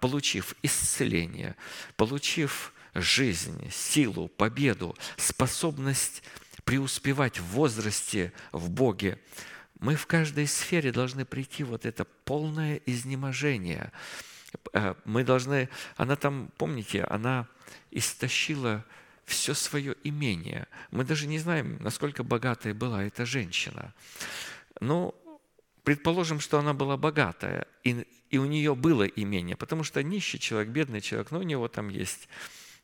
[0.00, 1.56] получив исцеление,
[1.96, 6.22] получив жизнь, силу, победу, способность
[6.64, 9.18] преуспевать в возрасте в Боге,
[9.78, 13.92] мы в каждой сфере должны прийти вот это полное изнеможение.
[14.72, 17.46] Э, мы должны, она там, помните, она
[17.90, 18.84] истощила
[19.24, 20.66] все свое имение.
[20.90, 23.92] Мы даже не знаем, насколько богатой была эта женщина.
[24.80, 25.14] Но
[25.84, 30.70] предположим, что она была богатая, и, и у нее было имение, потому что нищий человек,
[30.70, 32.28] бедный человек, но у него там есть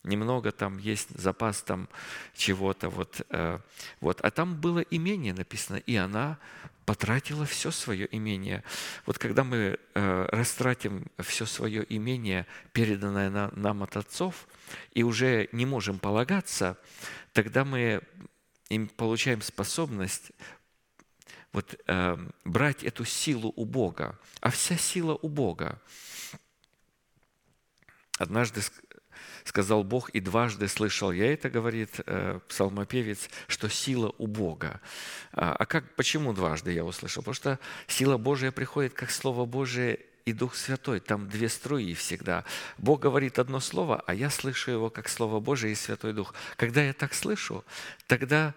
[0.03, 1.89] немного там есть запас там
[2.35, 3.59] чего-то, вот, э,
[4.01, 4.21] вот.
[4.21, 6.37] А там было имение написано, и она
[6.85, 8.63] потратила все свое имение.
[9.05, 14.47] Вот когда мы э, растратим все свое имение, переданное на, нам от отцов,
[14.93, 16.77] и уже не можем полагаться,
[17.31, 18.01] тогда мы
[18.69, 20.31] им получаем способность
[21.53, 24.19] вот, э, брать эту силу у Бога.
[24.41, 25.79] А вся сила у Бога.
[28.17, 28.61] Однажды
[29.43, 34.79] сказал Бог, и дважды слышал я это, говорит э, псалмопевец, что сила у Бога.
[35.31, 37.21] А, а как, почему дважды я услышал?
[37.21, 40.99] Потому что сила Божия приходит как Слово Божие и Дух Святой.
[40.99, 42.45] Там две струи всегда.
[42.77, 46.33] Бог говорит одно слово, а я слышу его как Слово Божие и Святой Дух.
[46.55, 47.63] Когда я так слышу,
[48.07, 48.53] тогда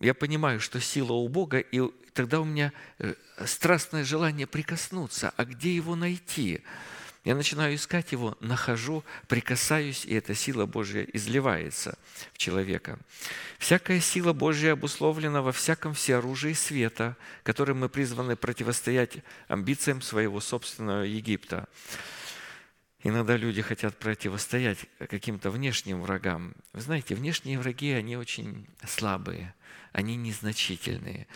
[0.00, 1.82] я понимаю, что сила у Бога, и
[2.14, 3.14] тогда у меня э,
[3.44, 5.32] страстное желание прикоснуться.
[5.36, 6.62] А где его найти?
[7.24, 11.96] Я начинаю искать его, нахожу, прикасаюсь, и эта сила Божья изливается
[12.32, 12.98] в человека.
[13.58, 21.02] Всякая сила Божья обусловлена во всяком всеоружии света, которым мы призваны противостоять амбициям своего собственного
[21.02, 21.68] Египта.
[23.04, 26.54] Иногда люди хотят противостоять каким-то внешним врагам.
[26.72, 29.54] Вы знаете, внешние враги, они очень слабые,
[29.92, 31.28] они незначительные.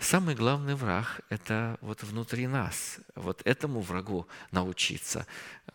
[0.00, 2.98] Самый главный враг– это вот внутри нас.
[3.14, 5.26] Вот этому врагу научиться.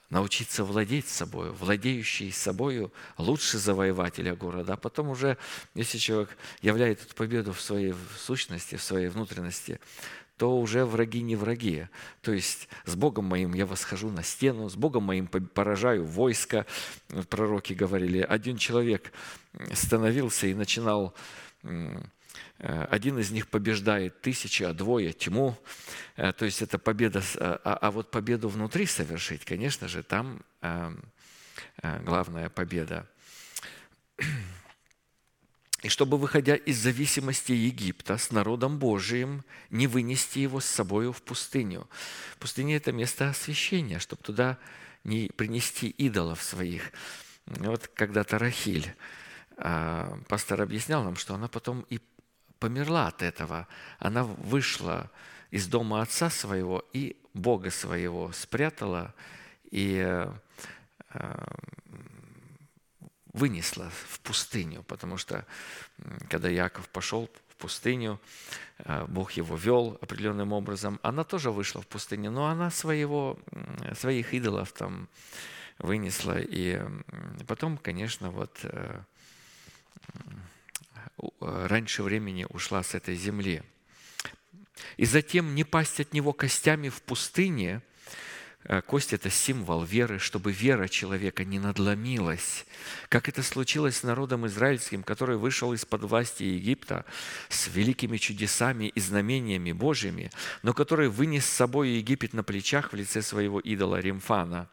[0.09, 1.51] Научиться владеть собой.
[1.51, 4.73] Владеющий собою лучше завоевателя города.
[4.73, 5.37] А потом уже,
[5.75, 9.79] если человек являет эту победу в своей сущности, в своей внутренности,
[10.37, 11.87] то уже враги не враги.
[12.21, 16.65] То есть с Богом моим я восхожу на стену, с Богом моим поражаю войско.
[17.29, 19.13] Пророки говорили, один человек
[19.71, 21.13] становился и начинал
[22.57, 25.57] один из них побеждает тысячи, а двое– тьму.
[26.15, 27.21] Э, то есть это победа.
[27.37, 31.03] А, а вот победу внутри совершить, конечно же, там эм,
[31.81, 33.07] э, главная победа.
[35.81, 41.21] И чтобы, выходя из зависимости Египта с народом Божиим, не вынести его с собою в
[41.21, 41.87] пустыню.
[42.39, 44.57] Пустыня– это место освящения, чтобы туда
[45.03, 46.91] не принести идолов своих.
[47.45, 48.95] Вот когда-то Рахиль,
[49.55, 51.99] пастор объяснял нам, что она потом и
[52.59, 53.67] померла от этого.
[53.99, 55.09] Она вышла
[55.51, 59.13] из дома отца своего и Бога своего спрятала
[59.71, 59.97] и
[61.13, 61.45] э,
[63.33, 65.45] вынесла в пустыню, потому что
[66.29, 68.19] когда Яков пошел в пустыню,
[68.79, 73.37] э, Бог его вел определенным образом, она тоже вышла в пустыню, но она своего,
[73.93, 75.09] своих идолов там
[75.77, 76.39] вынесла.
[76.39, 76.81] И
[77.47, 79.01] потом, конечно, вот э,
[81.39, 83.63] раньше времени ушла с этой земли.
[84.97, 87.94] И затем не пасть от него костями в пустыне– Э,
[88.87, 92.65] кость– это символ веры, чтобы вера человека не надломилась.
[93.09, 97.05] Как это случилось с народом израильским, который вышел из-под власти Египта
[97.49, 100.31] с великими чудесами и знамениями Божьими,
[100.63, 104.69] но который вынес с собой Египет на плечах в лице своего идола Римфана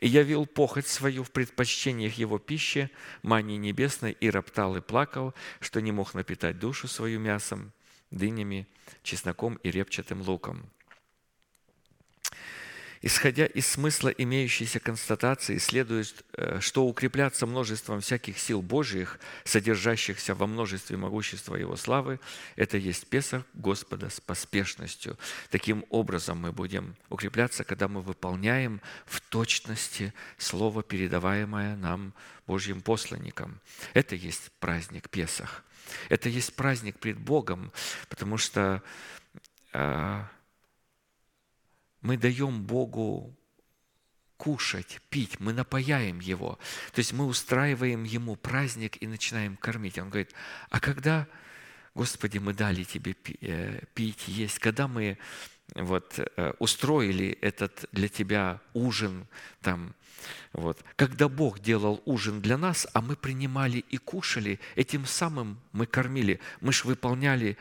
[0.00, 2.90] и явил похоть свою в предпочтениях его пищи,
[3.22, 7.72] мании небесной, и роптал и плакал, что не мог напитать душу свою мясом,
[8.10, 8.68] дынями,
[9.02, 10.70] чесноком и репчатым луком.
[13.04, 20.46] Исходя из смысла имеющейся констатации, следует, э, что укрепляться множеством всяких сил Божьих, содержащихся во
[20.46, 22.20] множестве могущества Его славы,
[22.54, 25.18] это есть Песах Господа с поспешностью.
[25.50, 32.14] Таким образом мы будем укрепляться, когда мы выполняем в точности Слово, передаваемое нам
[32.46, 33.60] Божьим посланником.
[33.94, 35.64] Это есть праздник Песах.
[36.08, 37.72] Это есть праздник пред Богом,
[38.08, 38.80] потому что
[39.72, 40.28] а,
[42.02, 43.34] мы даем Богу
[44.36, 46.58] кушать, пить, мы напаяем Его.
[46.92, 49.98] То есть мы устраиваем Ему праздник и начинаем кормить.
[49.98, 50.32] Он говорит,
[50.68, 51.28] а когда,
[51.94, 55.16] Господи, мы дали Тебе э, пить, есть, когда мы
[55.76, 59.28] вот, э, устроили этот для Тебя ужин,
[59.60, 59.94] там,
[60.52, 65.86] вот, когда Бог делал ужин для нас, а мы принимали и кушали, этим самым мы
[65.86, 67.56] кормили, мы же выполняли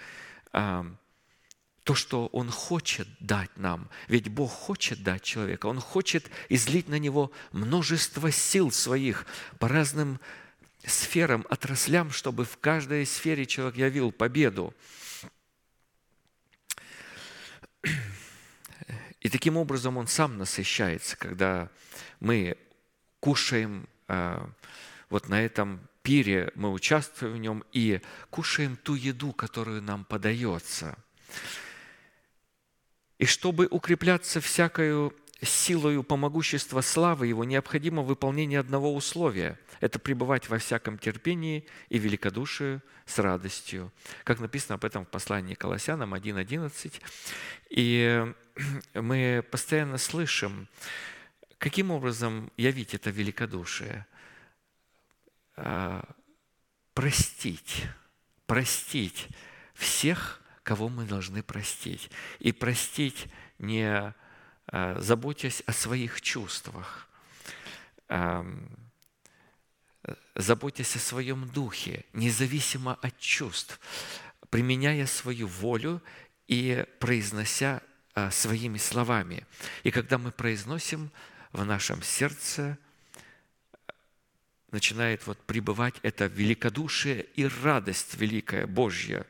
[1.91, 3.89] то, что Он хочет дать нам.
[4.07, 5.65] Ведь Бог хочет дать человека.
[5.65, 9.25] Он хочет излить на него множество сил своих
[9.59, 10.17] по разным
[10.85, 14.73] сферам, отраслям, чтобы в каждой сфере человек явил победу.
[19.19, 21.67] И таким образом он сам насыщается, когда
[22.21, 22.55] мы
[23.19, 24.49] кушаем а,
[25.09, 30.97] вот на этом пире, мы участвуем в нем и кушаем ту еду, которую нам подается–
[33.21, 35.13] и чтобы укрепляться всякою
[35.43, 41.99] силою по могуществу славы Его, необходимо выполнение одного условия– это пребывать во всяком терпении и
[41.99, 43.93] великодушии с радостью.
[44.23, 46.99] Как написано об этом в послании Колоссянам 1.11.
[47.69, 48.33] И
[48.95, 50.67] мы постоянно слышим,
[51.59, 54.07] каким образом явить это великодушие.
[55.57, 56.03] А,
[56.95, 57.83] простить,
[58.47, 59.27] простить
[59.75, 62.09] всех кого мы должны простить.
[62.39, 63.27] И простить
[63.59, 64.13] не
[64.67, 67.07] а, заботясь о своих чувствах,
[70.35, 73.79] заботясь о своем духе, независимо от чувств,
[74.49, 76.01] применяя свою волю
[76.47, 77.81] и произнося
[78.13, 79.45] а, своими словами.
[79.83, 81.11] И когда мы произносим
[81.53, 82.77] в нашем сердце,
[84.71, 89.25] начинает вот пребывать это великодушие и радость великая Божья.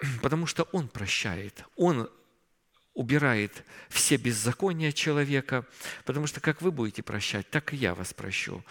[0.22, 1.64] Потому что Он прощает.
[1.76, 2.10] Он
[2.94, 5.66] убирает все беззакония человека,
[6.04, 8.62] потому что как вы будете прощать, так и я вас прощу.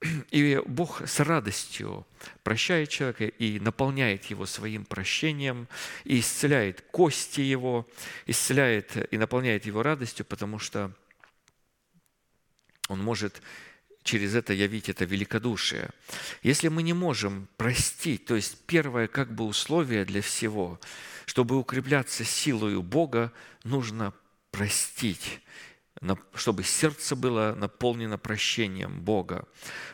[0.30, 2.06] И Бог с радостью
[2.42, 5.68] прощает человека и наполняет его своим прощением,
[6.04, 7.88] и исцеляет кости его,
[8.26, 10.92] исцеляет и наполняет его радостью, потому что
[12.88, 13.40] он может
[14.10, 15.90] через это явить это великодушие.
[16.42, 20.80] Если мы не можем простить, то есть первое как бы условие для всего,
[21.26, 23.32] чтобы укрепляться силою Бога,
[23.62, 24.12] нужно
[24.50, 25.40] простить
[26.34, 29.46] чтобы сердце было наполнено прощением Бога.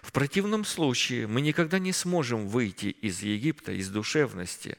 [0.02, 4.78] В противном случае мы никогда не сможем выйти из Египта, из душевности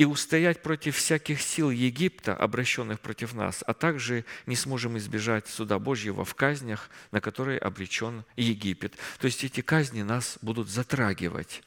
[0.00, 5.78] и устоять против всяких сил Египта, обращенных против нас, а также не сможем избежать суда
[5.78, 8.94] Божьего в казнях, на которые обречен Египет.
[9.18, 11.62] То есть эти казни нас будут затрагивать.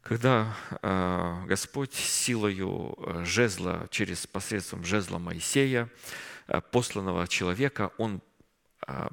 [0.00, 5.90] Когда э, Господь силою э, жезла, через посредством жезла Моисея,
[6.50, 8.20] Э, посланного человека, он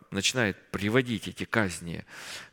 [0.10, 2.04] начинает приводить эти казни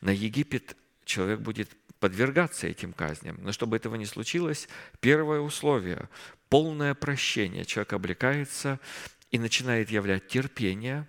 [0.02, 1.70] на Египет, человек будет
[2.04, 3.38] подвергаться этим казням.
[3.40, 4.68] Но чтобы этого не случилось,
[5.00, 6.10] первое условие–
[6.50, 7.64] полное прощение.
[7.64, 8.78] Человек облекается
[9.30, 11.08] и начинает являть терпение,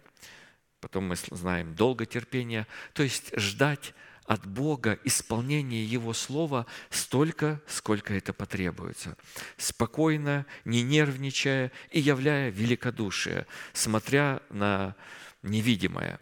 [0.79, 3.93] потом мы знаем долготерпение, то есть ждать
[4.23, 9.17] от Бога исполнение Его Слова столько, сколько это потребуется.
[9.57, 14.95] Спокойно, не нервничая и являя великодушие, смотря на
[15.43, 16.21] невидимое.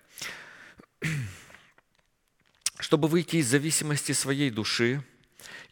[2.84, 5.02] Чтобы выйти из зависимости своей души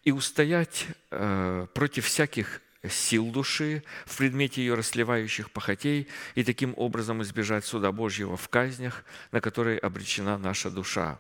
[0.05, 7.21] и устоять э, против всяких сил души в предмете ее расливающих похотей и таким образом
[7.21, 9.03] избежать суда Божьего в казнях,
[9.33, 11.19] на которые обречена наша душа.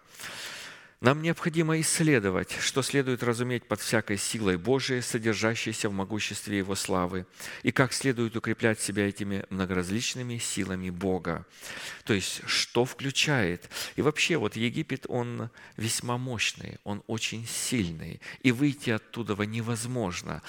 [1.01, 7.25] Нам необходимо исследовать, что следует разуметь под всякой силой Божией, содержащейся в могуществе Его славы,
[7.63, 11.47] и как следует укреплять себя этими многоразличными силами Бога.
[12.03, 13.67] То есть, что включает.
[13.95, 20.43] И вообще, вот Египет, он весьма мощный, он очень сильный, и выйти оттуда невозможно.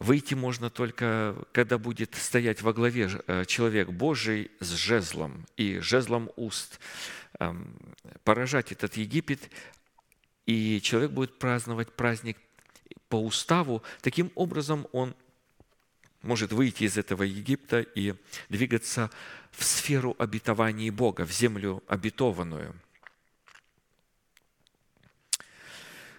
[0.00, 6.30] Выйти можно только, когда будет стоять во главе э, человек Божий с жезлом и жезлом
[6.36, 6.80] уст–
[8.24, 9.50] поражать этот Египет,
[10.46, 12.36] и человек будет праздновать праздник
[13.08, 13.82] по уставу.
[14.00, 15.14] Таким образом, он
[16.22, 18.14] может выйти из этого Египта и
[18.48, 19.10] двигаться
[19.52, 22.74] в сферу обетований Бога, в землю обетованную.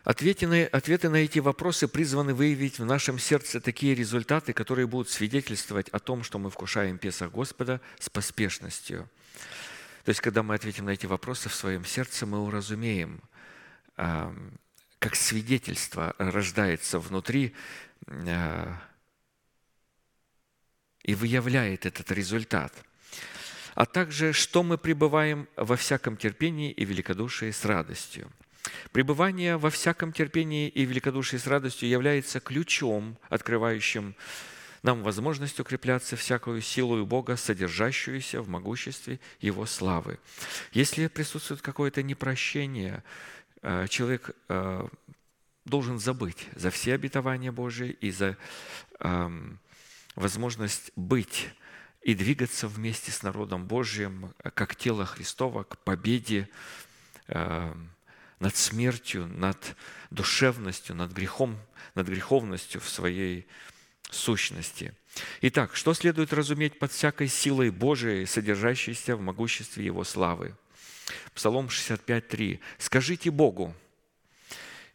[0.03, 5.09] Ответы на, ответы на эти вопросы призваны выявить в нашем сердце такие результаты, которые будут
[5.09, 9.07] свидетельствовать о том, что мы вкушаем Песах Господа с поспешностью–
[10.03, 13.21] то есть, когда мы ответим на эти вопросы в своем сердце, мы уразумеем,
[13.95, 17.55] как свидетельство рождается внутри
[18.07, 18.79] а,
[21.03, 22.73] и выявляет этот результат.
[23.73, 28.31] А также, что мы пребываем во всяком терпении и великодушии с радостью.
[28.91, 34.15] Пребывание во всяком терпении и великодушии с радостью является ключом, открывающим
[34.84, 40.19] нам возможность укрепляться всякую силу Бога, содержащуюся в могуществе Его славы.
[40.71, 43.03] Если присутствует какое-то непрощение,
[43.61, 44.88] э, человек э,
[45.65, 48.38] должен забыть за все обетования Божии и за
[48.99, 49.59] эм,
[50.15, 51.49] возможность быть
[52.01, 56.49] и двигаться вместе с народом Божьим, как тело Христова, к победе
[57.27, 57.91] эм,
[58.39, 59.75] над смертью, над
[60.09, 61.59] душевностью, над грехом,
[61.93, 63.47] над греховностью в своей
[64.12, 64.93] сущности.
[65.41, 70.55] Итак, что следует разуметь под всякой силой Божией, содержащейся в могуществе Его славы?
[71.34, 72.59] Псалом 65.3.
[72.78, 73.76] «Скажите Богу».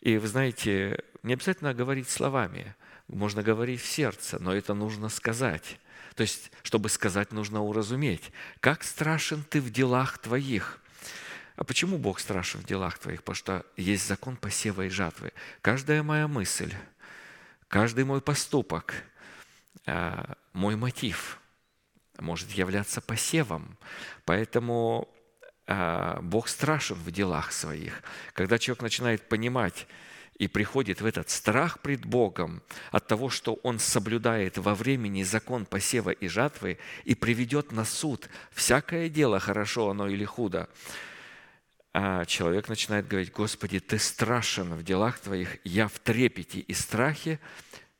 [0.01, 2.75] И вы знаете, не обязательно говорить словами,
[3.09, 5.79] можно говорить в сердце, но это нужно сказать.
[6.15, 8.31] То есть, чтобы сказать, нужно уразуметь.
[8.61, 10.81] «Как страшен ты в делах твоих».
[11.57, 13.23] А почему Бог страшен в делах твоих?
[13.23, 15.33] Потому что есть закон посева и жатвы.
[15.63, 16.73] Каждая моя мысль–
[17.69, 18.95] Каждый мой поступок,
[19.87, 21.41] э, мой мотив
[22.19, 23.77] может являться посевом.
[24.25, 25.09] Поэтому
[25.67, 28.03] э, Бог страшен в делах своих.
[28.33, 29.87] Когда человек начинает понимать
[30.39, 32.63] и приходит в этот страх пред Богом
[32.93, 38.29] от того, что он соблюдает во времени закон посева и жатвы и приведет на суд
[38.53, 40.69] всякое дело, хорошо оно или худо,
[42.27, 47.41] человек начинает говорить, Господи, Ты страшен в делах Твоих, я в трепете и страхе,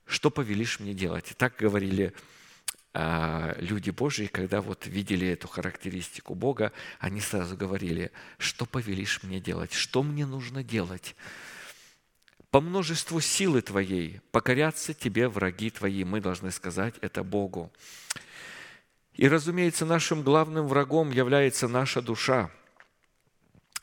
[0.07, 1.31] что повелишь мне делать?
[1.31, 2.13] И так говорили
[2.99, 9.41] а, люди Божьи, когда вот видели эту характеристику Бога, они сразу говорили, что повелишь мне
[9.41, 11.15] делать, что мне нужно делать.
[12.51, 16.05] по множеству силы Твоей покорятся Тебе враги Твои.
[16.05, 17.71] Мы должны сказать это Богу.
[19.15, 22.51] И, разумеется, нашим главным врагом является наша душа,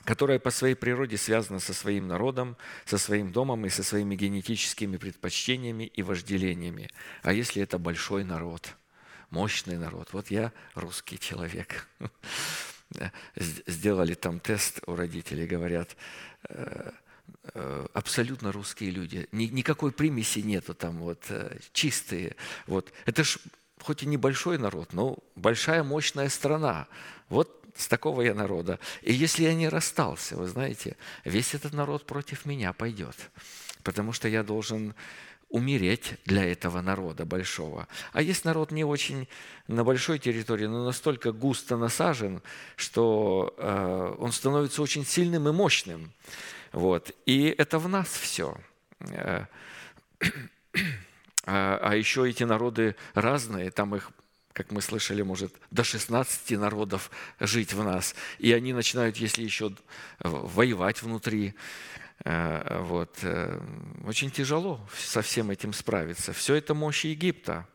[0.04, 4.98] которая по своей природе связана со своим народом, со своим домом и со своими генетическими
[4.98, 6.90] предпочтениями и вожделениями.
[7.22, 8.76] А если это большой народ,
[9.30, 10.10] мощный народ?
[10.14, 11.88] Вот я русский человек.
[13.36, 15.96] Сделали там тест у родителей, говорят,
[16.50, 16.92] э,
[17.56, 19.28] Э, абсолютно русские люди.
[19.32, 22.36] Никакой примеси нету там, вот, э, чистые.
[22.68, 22.94] Вот.
[23.06, 23.38] Это ж
[23.82, 26.88] хоть и небольшой народ, но большая мощная страна.
[27.28, 28.80] Вот с такого я народа.
[29.02, 30.96] И если я не расстался, вы знаете,
[31.26, 33.16] весь этот народ против меня пойдет.
[33.84, 34.94] Потому что я должен
[35.54, 37.88] умереть для этого народа большого.
[38.12, 39.28] А есть народ не очень
[39.68, 42.42] на большой территории, но настолько густо насажен,
[42.76, 46.12] что э, он становится очень сильным и мощным.
[46.72, 47.12] Вот.
[47.28, 48.58] И это в нас все.
[49.00, 49.46] Э,
[51.46, 54.12] а, а еще эти народы разные, там их
[54.54, 58.16] как мы слышали, может до 16 народов жить в нас.
[58.38, 59.74] И они начинают, если еще
[60.20, 61.56] воевать внутри.
[62.24, 63.18] Э, вот.
[63.24, 63.60] Э,
[64.06, 66.34] очень тяжело со всем этим справиться.
[66.34, 67.68] Все это мощь Египта.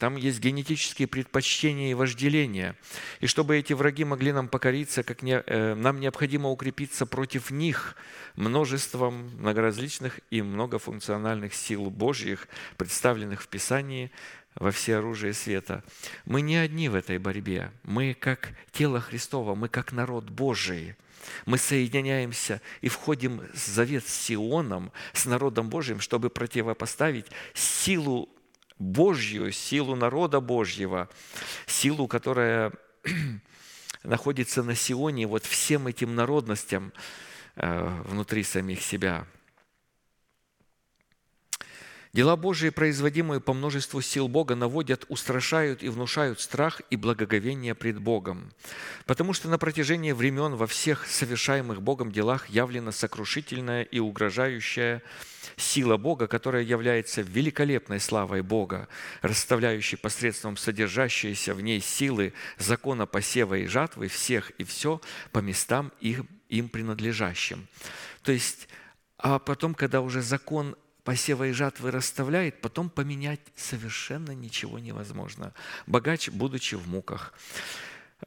[0.00, 2.74] Там есть генетические предпочтения и вожделения.
[3.20, 7.96] И чтобы эти враги могли нам покориться, как не, э, нам необходимо укрепиться против них
[8.34, 14.10] множеством многоразличных и многофункциональных сил Божьих, представленных в Писании
[14.54, 15.84] во все оружие света.
[16.24, 17.70] Мы не одни в этой борьбе.
[17.82, 20.96] Мы как тело Христово, мы как народ Божий.
[21.46, 28.28] Мы соединяемся и входим в завет с Сионом, с народом Божьим, чтобы противопоставить силу
[28.78, 31.08] Божью, силу народа Божьего,
[31.66, 32.72] силу, которая
[34.02, 36.92] находится на Сионе, вот всем этим народностям
[37.56, 39.26] э, внутри самих себя–
[42.12, 48.00] Дела Божии, производимые по множеству сил Бога, наводят, устрашают и внушают страх и благоговение пред
[48.00, 48.52] Богом.
[49.06, 55.02] Потому что на протяжении времен во всех совершаемых Богом делах явлена сокрушительная и угрожающая
[55.56, 58.88] сила Бога, которая является великолепной славой Бога,
[59.22, 65.00] расставляющей посредством содержащиеся в ней силы закона посева и жатвы всех и все
[65.30, 67.68] по местам их, им принадлежащим.
[68.22, 68.68] То есть,
[69.16, 70.74] а потом, когда уже закон
[71.04, 75.52] посева и жатвы расставляет, потом поменять совершенно ничего невозможно.
[75.86, 77.32] Богач, будучи в муках,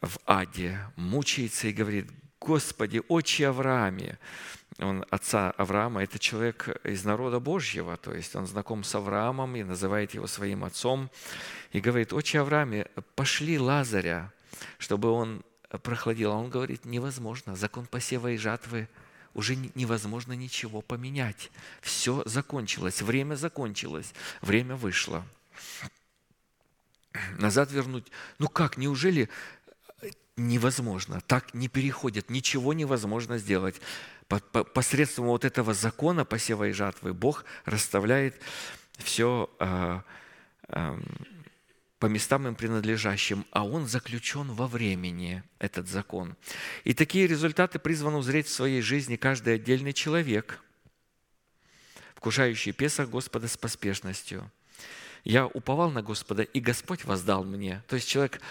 [0.01, 2.09] в аде, мучается и говорит,
[2.39, 4.19] Господи, отче Аврааме,
[4.79, 9.63] он отца Авраама, это человек из народа Божьего, то есть он знаком с Авраамом и
[9.63, 11.09] называет его своим отцом,
[11.71, 14.33] и говорит, отче Аврааме, пошли Лазаря,
[14.77, 15.43] чтобы он
[15.83, 16.31] прохладил.
[16.31, 18.89] А он говорит, невозможно, закон посева и жатвы–
[19.33, 21.51] уже невозможно ничего поменять.
[21.81, 25.25] Все закончилось, время закончилось, время вышло.
[27.37, 29.29] Назад вернуть, ну как, неужели
[30.35, 33.79] невозможно, так не переходит, ничего невозможно сделать.
[34.73, 38.41] Посредством вот этого закона посева и жатвы Бог расставляет
[38.97, 40.03] все а,
[42.03, 46.35] по местам им принадлежащим, а он заключен во времени, этот закон.
[46.83, 50.59] И такие результаты призван узреть в своей жизни каждый отдельный человек,
[52.13, 54.51] вкушающий Песах Господа с поспешностью.
[55.23, 57.81] Я уповал на Господа, и Господь воздал мне.
[57.87, 58.41] То есть человек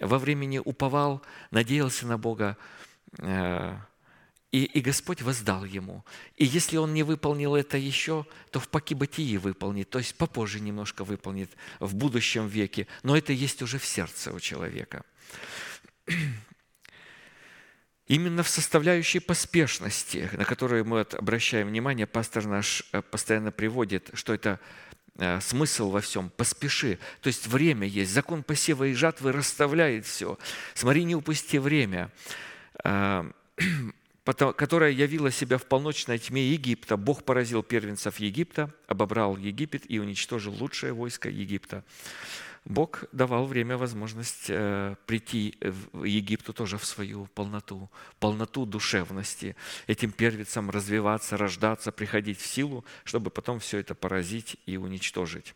[0.00, 1.22] во времени уповал,
[1.52, 2.56] надеялся на Бога,
[3.18, 3.76] э,
[4.56, 6.02] и, и Господь воздал ему.
[6.36, 11.04] И если он не выполнил это еще, то в Пакибатии выполнит, то есть попозже немножко
[11.04, 12.86] выполнит в будущем веке.
[13.02, 15.04] Но это есть уже в сердце у человека.
[18.06, 24.32] Именно в составляющей поспешности, на которую мы обращаем внимание, пастор наш э, постоянно приводит, что
[24.32, 24.58] это
[25.18, 26.98] э, смысл во всем, поспеши.
[27.20, 30.38] То есть время есть, закон посева и жатвы расставляет все.
[30.72, 32.10] Смотри, не упусти время
[32.82, 33.30] а,
[34.34, 36.96] которая явила себя в полночной тьме Египта.
[36.96, 41.84] Бог поразил первенцев Египта, обобрал Египет и уничтожил лучшее войско Египта.
[42.64, 47.88] Бог давал время, возможность э, прийти в Египту тоже в свою полноту,
[48.18, 49.54] полноту душевности,
[49.86, 55.54] этим первенцам развиваться, рождаться, приходить в силу, чтобы потом все это поразить и уничтожить.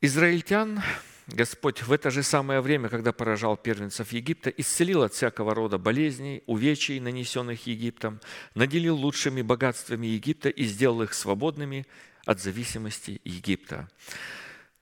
[0.00, 0.82] Израильтян
[1.28, 6.42] Господь в это же самое время, когда поражал первенцев Египта, исцелил от всякого рода болезней,
[6.46, 8.20] увечий, нанесенных Египтом,
[8.54, 11.86] наделил лучшими богатствами Египта и сделал их свободными
[12.24, 13.90] от зависимости Египта.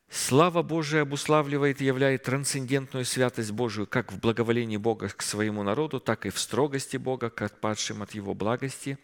[0.09, 5.99] Слава Божия обуславливает и являет трансцендентную святость Божию как в благоволении Бога к своему народу,
[5.99, 8.99] так и в строгости Бога к отпадшим от Его благости,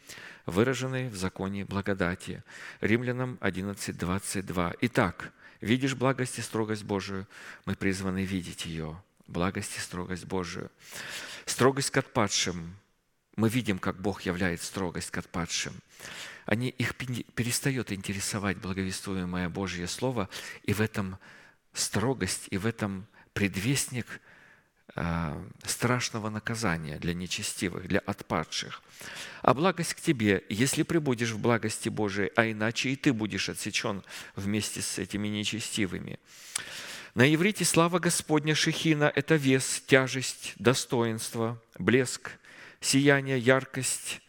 [0.47, 2.45] выраженной в законе благодати.
[2.81, 4.75] Римлянам 11, 22.
[4.83, 5.33] Итак,
[5.63, 7.27] видишь благость и строгость Божию,
[7.65, 9.03] мы призваны видеть ее.
[9.27, 10.71] Благость и строгость Божию.
[11.47, 12.77] Строгость к отпадшим.
[13.37, 15.75] Мы видим, как Бог являет строгость к отпадшим
[16.47, 20.29] они, их перестает интересовать благовествуемое Божье Слово,
[20.65, 21.19] и в этом
[21.73, 24.07] строгость, и в этом предвестник
[25.65, 28.83] страшного наказания для нечестивых, для отпадших.
[29.41, 34.03] А благость к тебе, если прибудешь в благости Божией, а иначе и ты будешь отсечен
[34.37, 36.19] вместе с этими нечестивыми.
[37.15, 42.31] На иврите слава Господня Шехина– это вес, тяжесть, достоинство, блеск,
[42.81, 44.21] сияние, яркость,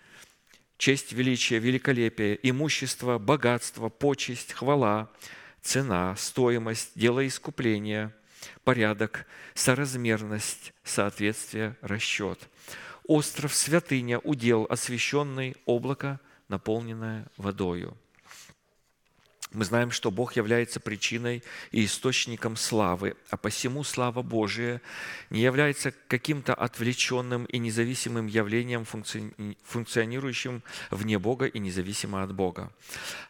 [0.77, 5.09] честь, величие, великолепие, имущество, богатство, почесть, хвала,
[5.61, 8.13] цена, стоимость, дело искупления,
[8.63, 12.39] порядок, соразмерность, соответствие, расчет.
[13.05, 17.97] Остров, святыня, удел, освященный, облако, наполненное водою–
[19.53, 24.81] мы знаем, что Бог является причиной и источником славы, а посему слава Божия
[25.29, 28.85] не является каким-то отвлеченным и независимым явлением,
[29.63, 32.71] функционирующим вне Бога и независимо от Бога.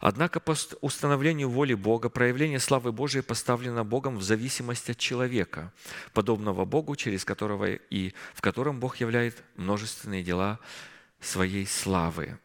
[0.00, 5.72] Однако по установлению воли Бога проявление славы Божией поставлено Богом в зависимость от человека,
[6.12, 10.58] подобного Богу, через которого и в котором Бог являет множественные дела
[11.20, 12.38] своей славы.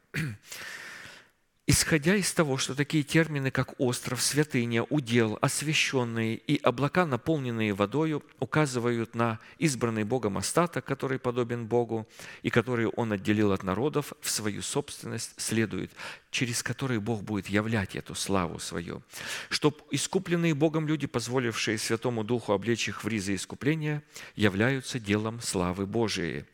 [1.71, 8.23] Исходя из того, что такие термины, как остров, святыня, удел, освященные и облака, наполненные водою,
[8.39, 12.07] указывают на избранный Богом остаток, который подобен Богу,
[12.41, 15.91] и который Он отделил от народов в свою собственность, следует,
[16.31, 19.01] через который Бог будет являть эту славу свою.
[19.49, 24.03] Чтоб искупленные Богом люди, позволившие Святому Духу облечь их в ризы искупления,
[24.35, 26.45] являются делом славы Божией.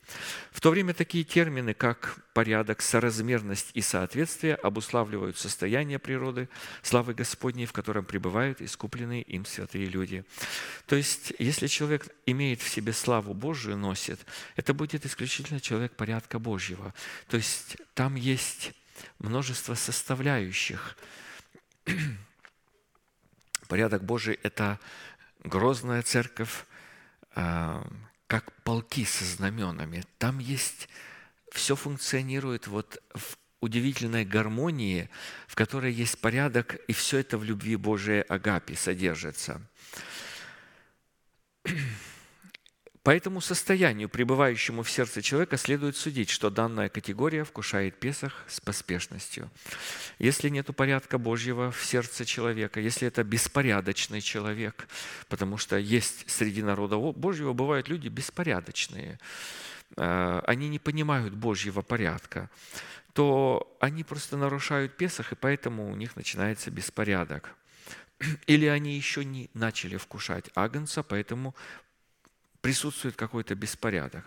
[0.52, 6.48] В то время такие термины, как порядок, соразмерность и соответствие обуславливают состояние природы
[6.82, 10.24] славы Господней, в котором пребывают искупленные им святые люди.
[10.86, 14.20] То есть, если человек имеет в себе славу Божию, носит,
[14.56, 16.94] это будет исключительно человек порядка Божьего.
[17.28, 18.72] То есть, там есть
[19.20, 20.98] множество составляющих.
[23.68, 24.80] Порядок Божий– это
[25.44, 26.66] грозная церковь,
[27.36, 27.86] а,
[28.28, 30.04] как полки со знаменами.
[30.18, 30.90] Там есть
[31.52, 35.10] все функционирует вот в удивительной гармонии,
[35.48, 39.62] в которой есть порядок, и все это в любви Божией Агапи содержится.
[43.06, 48.60] По этому состоянию, пребывающему в сердце человека, следует судить, что данная категория вкушает Песах с
[48.60, 49.50] поспешностью.
[50.20, 54.88] Если нет порядка Божьего в сердце человека, если это беспорядочный человек,
[55.30, 59.20] потому что есть среди народа Божьего бывают люди беспорядочные,
[59.98, 62.50] Э, они не понимают Божьего порядка,
[63.14, 67.56] то они просто нарушают Песах, и поэтому у них начинается беспорядок.
[68.48, 71.56] Или они еще не начали вкушать агнца, поэтому
[72.66, 74.24] присутствует какой-то беспорядок.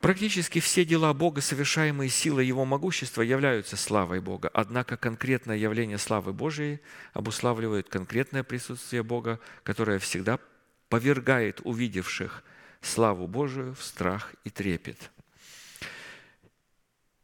[0.00, 4.50] Практически все дела Бога, совершаемые силой Его могущества, являются славой Бога.
[4.54, 6.80] Однако конкретное явление славы Божией
[7.12, 10.38] обуславливает конкретное присутствие Бога, которое всегда
[10.88, 12.42] повергает увидевших–
[12.80, 15.10] славу Божию в страх и трепет.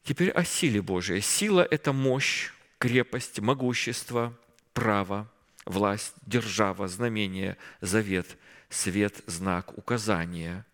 [0.03, 1.23] Теперь о силе Божией.
[1.23, 4.37] Сила– это мощь, крепость, могущество,
[4.75, 5.31] право,
[5.65, 8.37] власть, держава, знамение, завет,
[8.71, 10.65] свет, знак, указание,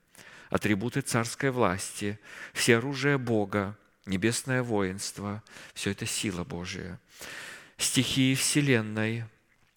[0.51, 2.18] атрибуты царской власти,
[2.52, 5.43] все оружие Бога, небесное воинство–
[5.74, 7.01] все это сила Божия.
[7.78, 9.24] Стихии Вселенной–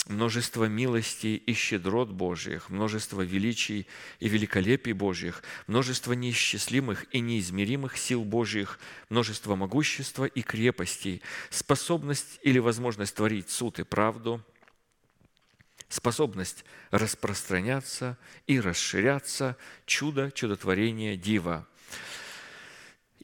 [0.10, 3.88] множество милостей и щедрот Божьих, множество величий
[4.20, 8.80] и великолепий Божьих, множество неисчислимых и неизмеримых сил Божьих,
[9.10, 14.44] множество могущества и крепостей, способность или возможность творить суд и правду,
[15.90, 18.18] способность распространяться
[18.48, 21.68] и расширяться, чудо, чудотворение, дива–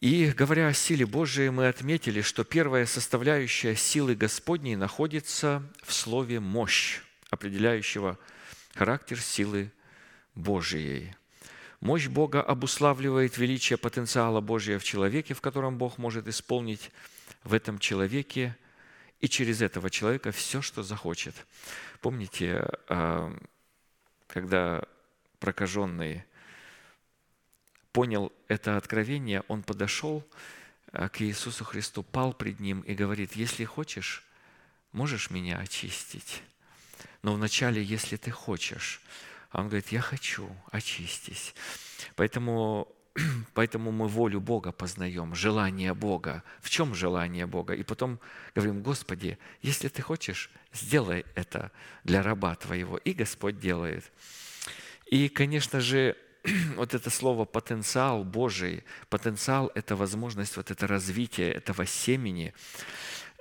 [0.02, 6.42] и говоря о силе Божией, мы отметили, что первая составляющая силы Господней находится в слове
[6.42, 8.20] «мощь», определяющего
[8.74, 9.72] характер силы
[10.36, 11.16] Божией.
[11.80, 16.92] Мощь Бога обуславливает величие потенциала Божия в человеке, в котором Бог может исполнить
[17.46, 18.58] в этом человеке
[19.20, 21.36] и через этого человека все, что захочет.
[22.02, 23.36] Помните, а,
[24.28, 24.84] когда
[25.40, 26.24] прокаженный
[27.92, 30.28] понял это откровение, он подошел
[30.92, 34.24] э, к Иисусу Христу, пал пред Ним и говорит, если хочешь,
[34.92, 36.42] можешь меня очистить.
[37.22, 39.02] но вначале, если ты хочешь.
[39.50, 41.56] А он говорит, я хочу, очистись.
[42.16, 42.95] Поэтому
[43.54, 46.44] Поэтому мы волю Бога познаем, желание Бога.
[46.62, 47.74] В чем желание Бога?
[47.74, 48.20] И потом
[48.54, 51.72] говорим, Господи, если Ты хочешь, сделай это
[52.04, 52.98] для раба Твоего.
[52.98, 54.12] И Господь делает.
[55.06, 56.18] И, конечно же,
[56.76, 62.54] вот это слово «потенциал Божий», потенциал– это возможность, вот это развитие этого семени.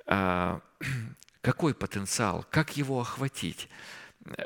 [0.06, 0.60] А,
[1.40, 2.46] какой потенциал?
[2.50, 3.68] Как его охватить?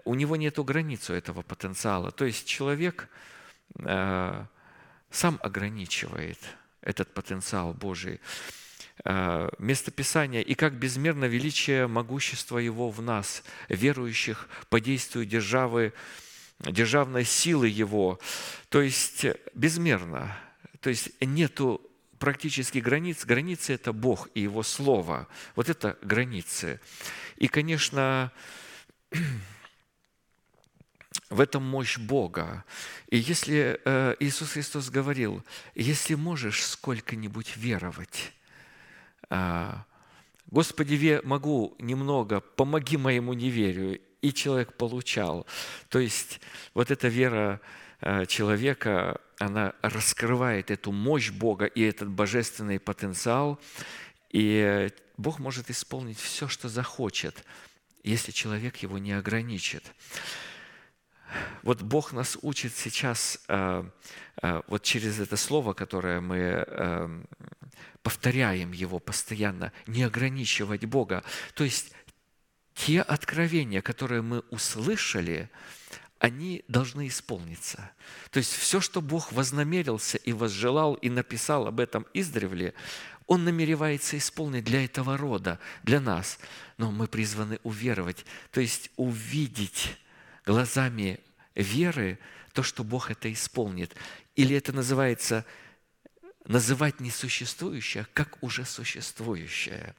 [0.04, 2.10] У него нет границы этого потенциала.
[2.12, 3.10] То есть человек
[3.84, 4.46] а,–
[5.10, 6.38] сам ограничивает
[6.80, 8.20] этот потенциал Божий.
[9.04, 15.92] А, место Писания «И как безмерно величие могущества Его в нас, верующих, по действию державы,
[16.60, 18.18] державной силы Его».
[18.68, 20.36] То есть безмерно.
[20.80, 21.80] То есть нету
[22.18, 23.24] практически границ.
[23.24, 25.28] Границы– это Бог и Его Слово.
[25.54, 26.80] Вот это границы.
[27.36, 28.32] И, конечно,
[31.30, 32.64] в этом мощь Бога.
[33.08, 35.42] И если э, Иисус Христос говорил,
[35.74, 38.32] если можешь сколько-нибудь веровать,
[39.30, 39.84] а,
[40.50, 44.00] Господи, могу немного, помоги моему неверию.
[44.22, 45.46] И человек получал.
[45.90, 46.40] То есть
[46.74, 47.60] вот эта вера
[48.00, 53.60] э, человека, она раскрывает эту мощь Бога и этот божественный потенциал,
[54.30, 57.44] и Бог может исполнить все, что захочет,
[58.02, 59.84] если человек его не ограничит.
[61.62, 63.84] Вот Бог нас учит сейчас э,
[64.42, 67.24] э, вот через это слово, которое мы э,
[68.02, 71.22] повторяем его постоянно, не ограничивать Бога.
[71.54, 71.92] То есть
[72.74, 75.50] те откровения, которые мы услышали,
[76.18, 77.90] они должны исполниться.
[78.30, 82.74] То есть все, что Бог вознамерился и возжелал и написал об этом издревле,
[83.26, 86.38] Он намеревается исполнить для этого рода, для нас.
[86.76, 89.96] Но мы призваны уверовать, то есть увидеть
[90.48, 91.20] глазами
[91.54, 92.18] веры
[92.54, 93.94] то, что Бог это исполнит.
[94.34, 95.44] Или это называется
[96.46, 99.94] называть несуществующее, как уже существующее.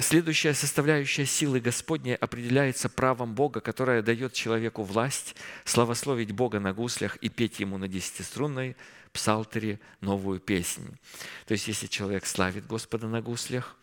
[0.00, 7.16] Следующая составляющая силы Господней определяется правом Бога, которое дает человеку власть славословить Бога на гуслях
[7.16, 8.76] и петь Ему на десятиструнной
[9.12, 10.98] псалтере новую песнь.
[11.46, 13.76] То есть, если человек славит Господа на гуслях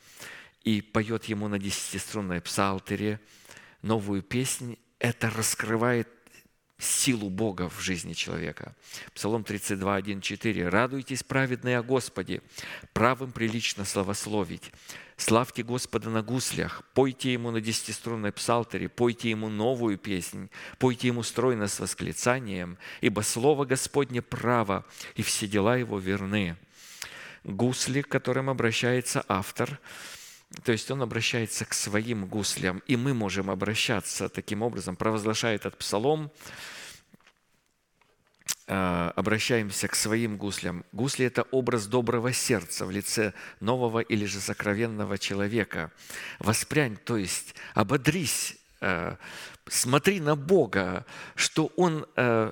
[0.65, 3.21] и поет Ему на десятиструнной псалтере
[3.81, 6.07] новую песнь, это раскрывает
[6.77, 8.75] силу Бога в жизни человека.
[9.13, 10.69] Псалом 32, 1, 4.
[10.69, 12.41] «Радуйтесь, праведные о Господе,
[12.93, 14.71] правым прилично славословить.
[15.17, 20.49] Славьте Господа на гуслях, пойте Ему на десятиструнной псалтере, пойте Ему новую песнь,
[20.79, 26.57] пойте Ему стройно с восклицанием, ибо Слово Господне право, и все дела Его верны».
[27.43, 29.79] Гусли, к которым обращается автор–
[30.63, 35.77] то есть он обращается к своим гуслям, и мы можем обращаться таким образом, провозглашая этот
[35.77, 36.29] псалом,
[38.67, 40.83] э, обращаемся к своим гуслям.
[40.91, 45.91] Гусли– это образ доброго сердца в лице нового или же сокровенного человека.
[46.39, 49.15] Воспрянь, то есть ободрись, э,
[49.67, 51.05] смотри на Бога,
[51.35, 52.51] что Он э,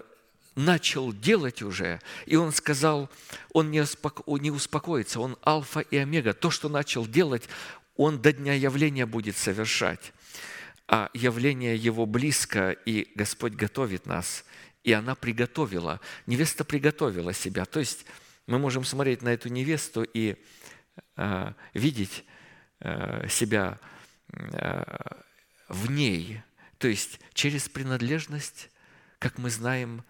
[0.60, 3.10] начал делать уже, и он сказал,
[3.54, 6.34] он не, успокоится, он альфа и омега.
[6.34, 7.48] То, что начал делать,
[8.00, 10.14] он до дня явления будет совершать.
[10.88, 14.46] А явление Его близко, и Господь готовит нас.
[14.86, 17.66] И она приготовила, невеста приготовила себя.
[17.66, 18.06] То есть
[18.48, 20.38] мы можем смотреть на эту невесту и
[21.18, 22.24] э, видеть
[22.80, 23.78] э, себя
[24.32, 24.84] э,
[25.68, 26.42] в ней.
[26.78, 28.70] То есть через принадлежность,
[29.20, 30.06] как мы знаем,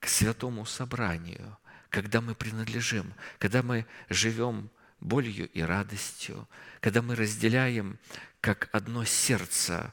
[0.00, 1.56] к святому собранию,
[1.88, 4.70] когда мы принадлежим, когда мы живем
[5.00, 6.48] болью и радостью,
[6.80, 7.98] когда мы разделяем
[8.40, 9.92] как одно сердце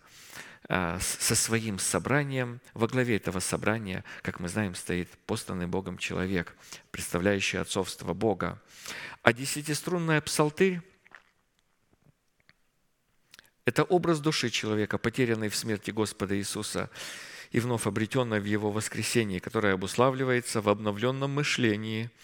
[0.68, 2.60] а, со своим собранием.
[2.74, 6.56] Во главе этого собрания, как мы знаем, стоит посланный Богом человек,
[6.92, 8.62] представляющий отцовство Бога.
[9.22, 10.82] А десятиструнная псалтырь–
[13.66, 16.90] это образ души человека, потерянной в смерти Господа Иисуса
[17.52, 22.10] и вновь обретенной в Его воскресении, которая обуславливается в обновленном мышлении–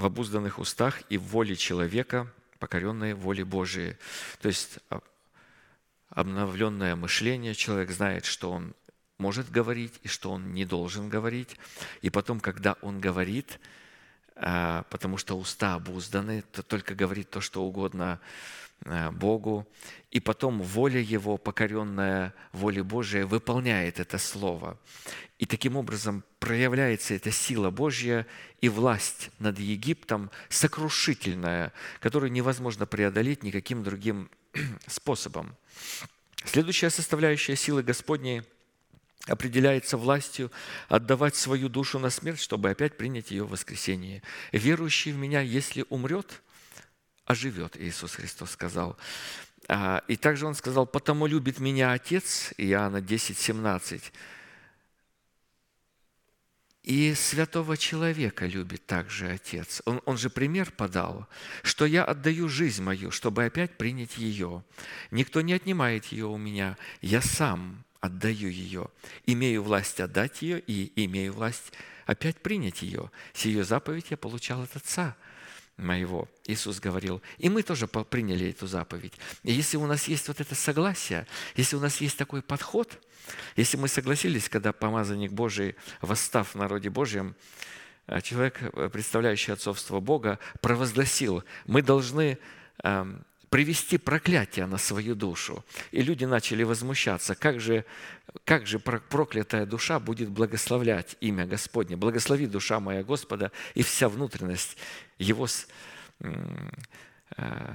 [0.00, 2.26] в обузданных устах и в воле человека,
[2.58, 3.96] покоренной воле Божией.
[4.40, 5.00] То есть а,
[6.08, 8.74] обновленное мышление, человек знает, что он
[9.18, 11.56] может говорить и что он не должен говорить.
[12.00, 13.60] И потом, когда он говорит,
[14.36, 18.20] а, потому что уста обузданы, то только говорит то, что угодно
[19.12, 19.66] Богу,
[20.10, 24.78] и потом воля Его, покоренная воле Божией, выполняет это Слово.
[25.38, 28.26] И таким образом проявляется эта сила Божья
[28.60, 34.30] и власть над Египтом сокрушительная, которую невозможно преодолеть никаким другим
[34.86, 35.56] способом.
[36.44, 38.42] Следующая составляющая силы Господней
[39.26, 40.50] определяется властью
[40.88, 44.22] отдавать свою душу на смерть, чтобы опять принять ее в воскресение.
[44.52, 46.42] «Верующий в Меня, если умрет,
[47.24, 48.96] оживет», Иисус Христос сказал.
[49.68, 54.12] А, и также Он сказал, «Потому любит Меня Отец», Иоанна 10, 17,
[56.82, 59.82] и святого человека любит также Отец.
[59.84, 61.28] Он, он же пример подал,
[61.62, 64.64] что я отдаю жизнь мою, чтобы опять принять ее.
[65.10, 68.88] Никто не отнимает ее у меня, я сам отдаю ее.
[69.26, 71.72] Имею власть отдать ее и имею власть
[72.06, 73.10] опять принять ее.
[73.34, 75.16] Сию заповедь я получал от Отца
[75.80, 76.28] моего.
[76.46, 79.14] Иисус говорил, и мы тоже приняли эту заповедь.
[79.42, 81.26] И если у нас есть вот это согласие,
[81.56, 82.98] если у нас есть такой подход–
[83.56, 87.34] если мы согласились, когда помазанник Божий, восстав в народе Божьем,
[88.06, 92.38] э, человек, э, представляющий отцовство Бога, провозгласил, мы должны
[92.82, 95.64] эм, привести проклятие на свою душу.
[95.90, 97.84] И люди начали возмущаться, как же,
[98.44, 101.96] как же проклятая душа будет благословлять имя Господне.
[101.96, 104.76] Благослови душа моя Господа и вся внутренность
[105.18, 105.46] Его,
[106.20, 107.74] э,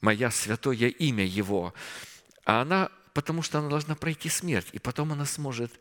[0.00, 1.74] моя святое имя Его.
[2.44, 5.72] А она потому что она должна пройти смерть, и потом она сможет,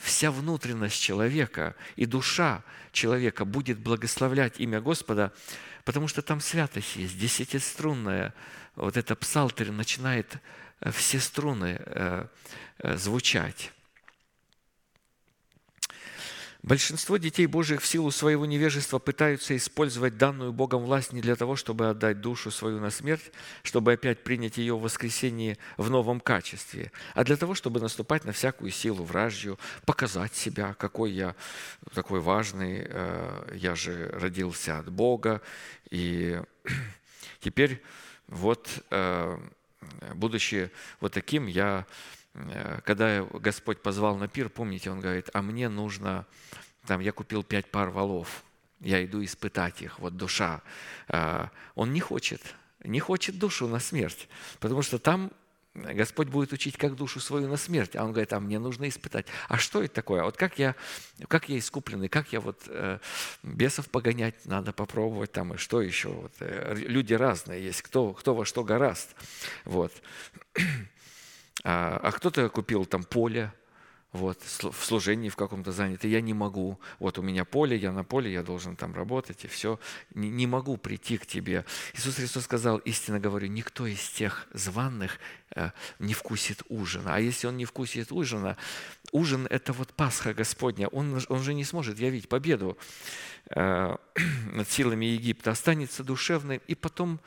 [0.00, 5.32] вся внутренность человека и душа человека будет благословлять имя Господа,
[5.84, 8.34] потому что там святость есть, десятиструнная,
[8.76, 10.38] вот это псалтырь начинает
[10.80, 12.26] э, все струны э,
[12.78, 13.72] э, звучать.
[16.62, 21.56] Большинство детей Божьих в силу своего невежества пытаются использовать данную Богом власть не для того,
[21.56, 23.32] чтобы отдать душу свою на смерть,
[23.64, 28.30] чтобы опять принять ее в воскресении в новом качестве, а для того, чтобы наступать на
[28.30, 31.34] всякую силу вражью, показать себя, какой я
[31.94, 35.42] такой важный, э, я же родился от Бога,
[35.90, 36.40] и
[37.40, 37.82] теперь
[38.28, 39.36] вот, э,
[40.14, 40.70] будучи
[41.00, 41.86] вот таким, я
[42.84, 46.26] когда Господь позвал на пир, помните, Он говорит, а мне нужно,
[46.86, 48.42] там, я купил пять пар валов,
[48.80, 50.62] я иду испытать их, вот душа.
[51.08, 52.40] Э, он не хочет,
[52.82, 54.28] не хочет душу на смерть,
[54.58, 55.30] потому что там
[55.74, 57.96] Господь будет учить, как душу свою на смерть.
[57.96, 59.26] А он говорит, а мне нужно испытать.
[59.48, 60.22] А что это такое?
[60.22, 60.76] Вот как я,
[61.28, 62.98] как я искупленный, как я вот э,
[63.42, 66.08] бесов погонять надо попробовать там, и что еще?
[66.08, 69.14] Вот, э, люди разные есть, кто, кто во что гораст.
[69.64, 69.92] Вот.
[71.64, 73.52] А, а кто-то купил там поле,
[74.12, 76.78] вот, в служении в каком-то занят, я не могу.
[76.98, 79.80] Вот у меня поле, я на поле, я должен там работать, и все.
[80.14, 81.64] Не, не могу прийти к тебе.
[81.94, 85.18] Иисус Христос сказал, истинно говорю, никто из тех званных
[85.56, 87.14] э, не вкусит ужина.
[87.14, 88.58] А если он не вкусит ужина,
[89.12, 92.76] ужин– это вот Пасха Господня, он, он же не сможет явить победу
[93.48, 93.96] э,
[94.52, 97.18] над силами Египта, останется душевным, и потом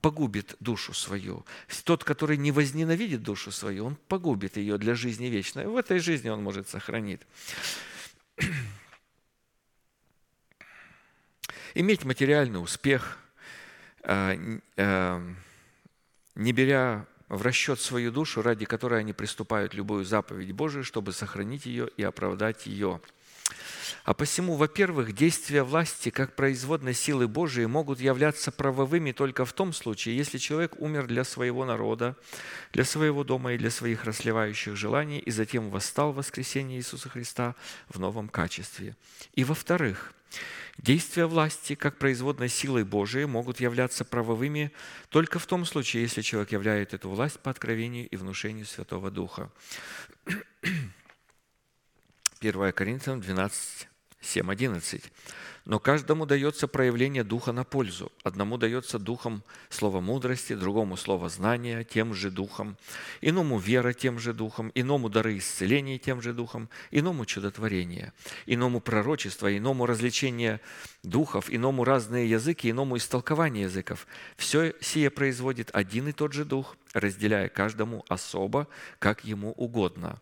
[0.00, 1.44] погубит душу свою.
[1.84, 5.66] Тот, который не возненавидит душу свою, он погубит ее для жизни вечной.
[5.66, 7.20] В этой жизни он может сохранить.
[11.74, 13.18] Иметь материальный успех,
[14.02, 15.34] э, э,
[16.34, 21.66] не беря в расчет свою душу, ради которой они приступают любую заповедь Божию, чтобы сохранить
[21.66, 23.00] ее и оправдать ее–
[24.04, 29.72] а посему, во-первых, действия власти как производной силы Божией могут являться правовыми только в том
[29.72, 32.16] случае, если человек умер для своего народа,
[32.72, 37.54] для своего дома и для своих расливающих желаний, и затем восстал в воскресенье Иисуса Христа
[37.88, 38.96] в новом качестве.
[39.34, 40.14] И во-вторых,
[40.78, 44.70] Действия власти, как производной силой Божией, могут являться правовыми
[45.08, 49.50] только в том случае, если человек являет эту власть по откровению и внушению Святого Духа.
[52.40, 53.88] 1 Коринфянам 12,
[54.20, 55.02] 7, 11.
[55.64, 58.10] Но каждому дается проявление Духа на пользу.
[58.22, 62.78] Одному дается Духом слово мудрости, другому слово знания тем же Духом,
[63.20, 68.12] иному вера тем же Духом, иному дары исцеления тем же Духом, иному чудотворение,
[68.46, 70.60] иному пророчество, иному развлечение
[71.02, 74.06] духов, иному разные языки, иному истолкование языков.
[74.36, 80.18] Все сие производит один и тот же Дух, разделяя каждому особо, как ему угодно.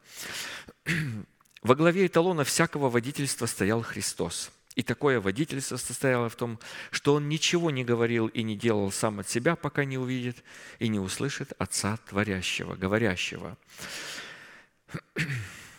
[1.67, 4.53] Во главе эталона всякого водительства стоял Христос.
[4.77, 6.61] И такое водительство состояло в том,
[6.93, 10.45] что он ничего не говорил и не делал сам от себя, пока не увидит
[10.79, 13.59] и не услышит Отца Творящего, говорящего.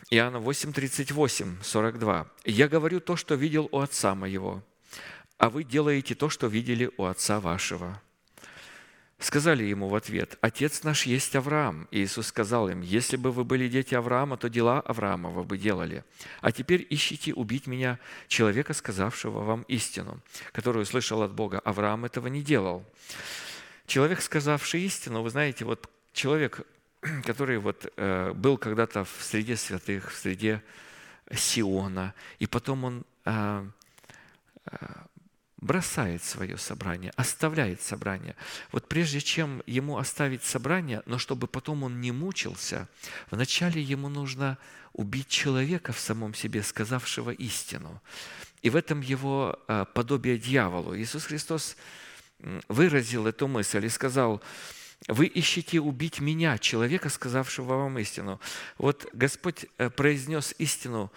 [0.09, 2.27] Иоанна 8, 38, 42.
[2.43, 4.61] «Я говорю то, что видел у Отца моего,
[5.37, 8.01] а вы делаете то, что видели у Отца вашего».
[9.19, 11.87] Сказали ему в ответ, «Отец наш есть Авраам».
[11.89, 15.57] И Иисус сказал им, «Если бы вы были дети Авраама, то дела Авраама вы бы
[15.57, 16.03] делали.
[16.41, 20.21] А теперь ищите убить меня, человека, сказавшего вам истину,
[20.51, 21.59] которую слышал от Бога.
[21.59, 22.85] Авраам этого не делал».
[23.87, 26.67] Человек, сказавший истину, вы знаете, вот человек
[27.23, 30.63] который вот э, был когда-то в среде святых, в среде
[31.31, 33.65] Сиона, и потом он э,
[35.57, 38.35] бросает свое собрание, оставляет собрание.
[38.71, 42.87] Вот прежде чем ему оставить собрание, но чтобы потом он не мучился,
[43.31, 44.57] вначале ему нужно
[44.93, 48.01] убить человека в самом себе, сказавшего истину.
[48.61, 49.59] И в этом его
[49.93, 50.95] подобие дьяволу.
[50.97, 51.75] Иисус Христос
[52.67, 54.41] выразил эту мысль и сказал,
[55.07, 58.39] вы ищете убить меня, человека, сказавшего вам истину.
[58.77, 61.11] Вот Господь э, произнес истину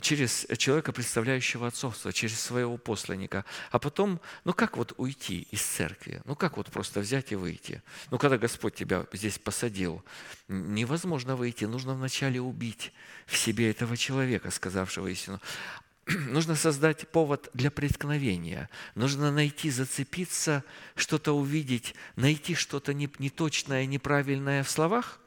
[0.00, 3.44] через человека, представляющего отцовство, через своего посланника.
[3.70, 6.22] А потом, ну как вот уйти из церкви?
[6.24, 7.82] Ну как вот просто взять и выйти?
[8.10, 10.04] Ну когда Господь тебя здесь посадил,
[10.48, 12.92] невозможно выйти, нужно вначале убить
[13.26, 15.40] в себе этого человека, сказавшего истину.
[16.28, 18.68] нужно создать повод для преткновения.
[18.94, 20.64] Нужно найти, зацепиться,
[20.94, 25.20] что-то увидеть, найти что-то неточное, неправильное в словах.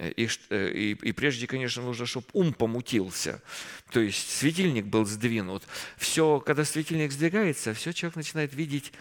[0.00, 3.42] И, э, и, и прежде, конечно, нужно, чтобы ум помутился.
[3.90, 5.62] То есть светильник был сдвинут.
[5.98, 8.92] Все, когда светильник сдвигается, все человек начинает видеть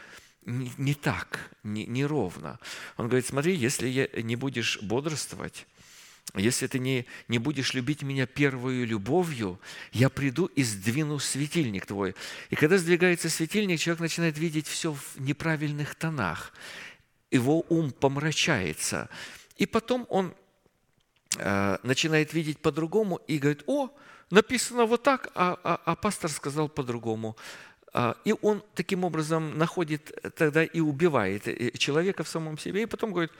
[0.45, 2.59] не, не так, не, неровно.
[2.97, 5.65] Он говорит, смотри, если я, не будешь бодрствовать,
[6.35, 9.59] если ты не, не будешь любить меня первую любовью,
[9.91, 12.13] я приду и сдвину светильник твой.
[12.49, 16.53] И когда сдвигается светильник, человек начинает видеть все в неправильных тонах.
[17.31, 19.09] Его ум помрачается.
[19.57, 20.33] И потом он э,
[21.83, 23.89] начинает видеть по-другому и говорит, о,
[24.31, 27.35] написано вот так, а, а, а пастор сказал по-другому.
[27.91, 32.85] А, и он таким образом находит тогда и убивает э, человека в самом себе, и
[32.85, 33.31] потом говорит,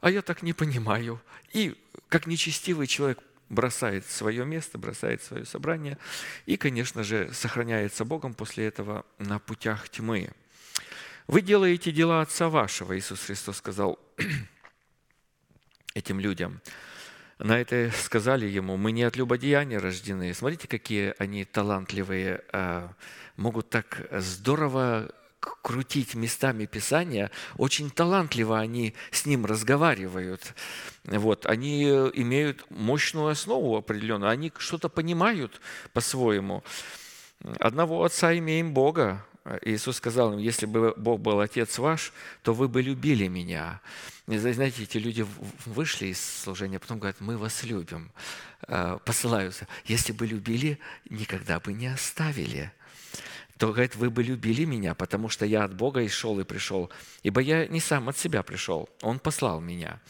[0.00, 1.20] а я так не понимаю.
[1.52, 1.76] И
[2.08, 3.18] как нечестивый человек
[3.48, 5.98] бросает свое место, бросает свое собрание
[6.46, 10.30] и, конечно же, сохраняется Богом после этого на путях тьмы.
[11.26, 13.98] Вы делаете дела Отца вашего, Иисус Христос сказал
[15.94, 16.60] этим людям.
[17.38, 20.32] На это сказали ему, мы не от любодеяния рождены.
[20.32, 22.92] Смотрите, какие они талантливые, а,
[23.36, 25.10] могут так здорово
[25.40, 30.54] крутить местами Писания, очень талантливо они с ним разговаривают.
[31.04, 35.60] Вот, они имеют мощную основу определенную, они что-то понимают
[35.92, 36.64] по-своему.
[37.60, 39.24] Одного отца имеем Бога.
[39.62, 42.12] Иисус сказал им, если бы Бог был Отец ваш,
[42.42, 43.80] то вы бы любили Меня.
[44.26, 45.26] И, знаете, эти люди
[45.64, 48.10] вышли из служения, потом говорят, мы вас любим.
[48.66, 49.68] Э, посылаются.
[49.84, 50.78] Если бы любили,
[51.08, 52.72] никогда бы не оставили
[53.58, 56.90] то, говорит, вы бы любили меня, потому что я от Бога и шел и пришел.
[57.22, 60.00] Ибо я не сам от себя пришел, Он послал меня.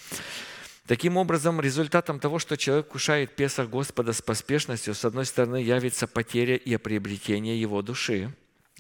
[0.87, 6.07] Таким образом, результатом того, что человек кушает Песах Господа с поспешностью, с одной стороны, явится
[6.07, 8.33] потеря и приобретение его души.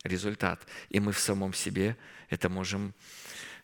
[0.06, 0.66] Результат.
[0.88, 1.96] И мы в самом себе
[2.28, 2.94] это можем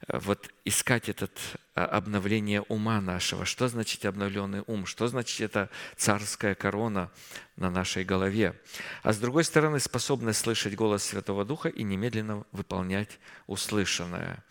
[0.08, 1.28] Э, вот искать это
[1.74, 3.44] а, обновление ума нашего.
[3.44, 4.86] Что значит обновленный ум?
[4.86, 7.10] Что значит это царская корона
[7.56, 8.60] на нашей голове?
[9.02, 14.44] А с другой стороны, способность слышать голос Святого Духа и немедленно выполнять услышанное.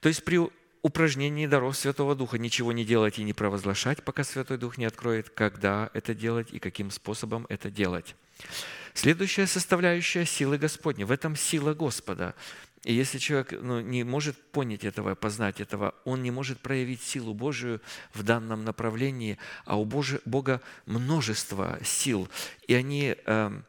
[0.00, 0.40] То есть при
[0.82, 5.30] упражнении даров Святого Духа ничего не делать и не провозглашать, пока Святой Дух не откроет,
[5.30, 8.14] когда это делать и каким способом это делать.
[8.96, 11.04] Следующая составляющая силы Господни.
[11.04, 12.34] В этом сила Господа.
[12.82, 17.34] И если человек ну, не может понять этого, познать этого, он не может проявить силу
[17.34, 17.82] Божию
[18.14, 19.36] в данном направлении,
[19.66, 22.26] а у Бога множество сил,
[22.66, 23.60] и они э,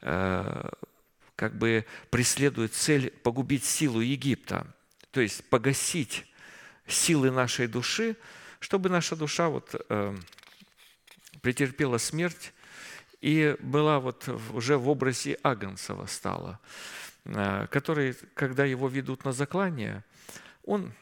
[0.00, 0.70] э,
[1.36, 4.66] как бы преследуют цель погубить силу Египта,
[5.12, 6.26] то есть погасить
[6.88, 8.16] силы нашей души,
[8.58, 10.16] чтобы наша душа вот, э,
[11.42, 12.53] претерпела смерть
[13.24, 16.60] и была вот уже в образе Агнцева стала.
[17.24, 20.04] Э, который, когда его ведут на заклание,
[20.62, 20.92] он,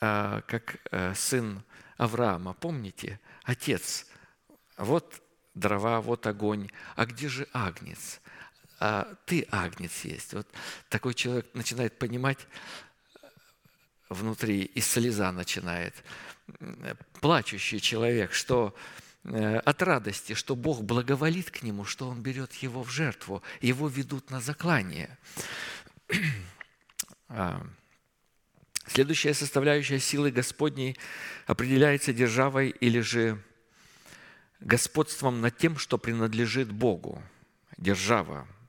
[0.00, 1.64] э, как э, сын
[1.96, 4.06] Авраама, помните, отец,
[4.76, 5.20] вот
[5.54, 8.20] дрова, вот огонь, а где же агнец?
[8.78, 10.34] А ты агнец есть.
[10.34, 10.46] Вот
[10.88, 12.46] такой человек начинает понимать
[14.08, 15.94] внутри, и слеза начинает.
[17.20, 18.72] Плачущий человек, что
[19.24, 24.30] от радости, что Бог благоволит к нему, что он берет его в жертву, его ведут
[24.30, 25.18] на заклание.
[27.32, 27.64] А,
[28.88, 30.96] следующая составляющая силы Господней
[31.46, 33.40] определяется державой или же
[34.58, 37.22] господством над тем, что принадлежит Богу.
[37.78, 38.48] Держава–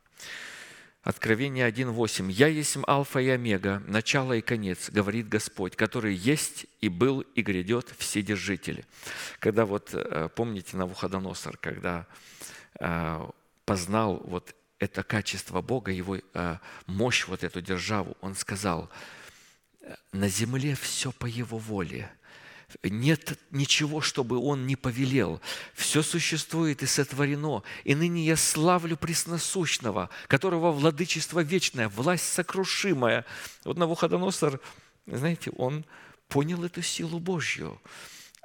[1.04, 2.32] Откровение 1.8.
[2.32, 7.42] «Я есть Алфа и Омега, начало и конец, говорит Господь, который есть и был и
[7.42, 8.86] грядет Вседержитель».
[9.40, 12.06] Когда вот, э, помните, Навуходоносор, когда
[12.80, 13.30] э,
[13.66, 18.92] познал вот это качество Бога, его э, мощь, вот эту державу, он сказал,
[20.12, 22.12] «На земле все по Его воле,
[22.84, 25.42] нет ничего, чтобы Он не повелел.
[25.74, 27.64] Все существует и сотворено.
[27.84, 33.26] И ныне я славлю Пресносущного, которого владычество вечное, власть сокрушимая.
[33.64, 34.60] Вот Навуходоносор,
[35.06, 35.86] знаете, он
[36.28, 37.80] понял эту силу Божью.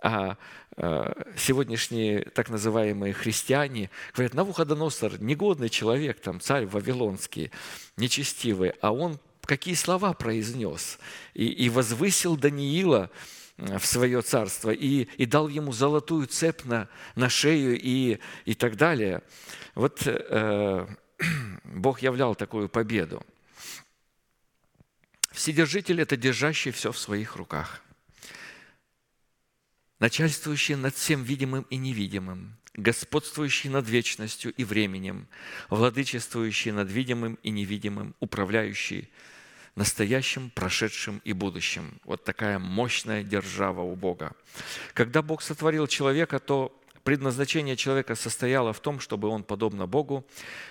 [0.02, 0.36] А
[0.76, 7.50] э, сегодняшние так называемые христиане говорят, Навуходоносор, негодный человек, там, царь вавилонский,
[7.96, 10.98] нечестивый, а он какие слова произнес
[11.32, 13.10] и, и возвысил Даниила
[13.58, 18.76] в свое царство и, и дал ему золотую цепь на, на шею и, и так
[18.76, 19.22] далее.
[19.74, 20.86] Вот э,
[21.64, 23.24] Бог являл такую победу.
[25.32, 27.82] Вседержитель– это держащий все в своих руках.
[29.98, 35.28] Начальствующий над всем видимым и невидимым, господствующий над вечностью и временем,
[35.70, 39.10] владычествующий над видимым и невидимым, управляющий
[39.76, 42.00] настоящим, прошедшим и будущим.
[42.04, 44.32] Вот такая мощная держава у Бога.
[44.94, 46.72] Когда Бог сотворил человека, то
[47.04, 50.26] предназначение человека состояло в том, чтобы он, подобно Богу,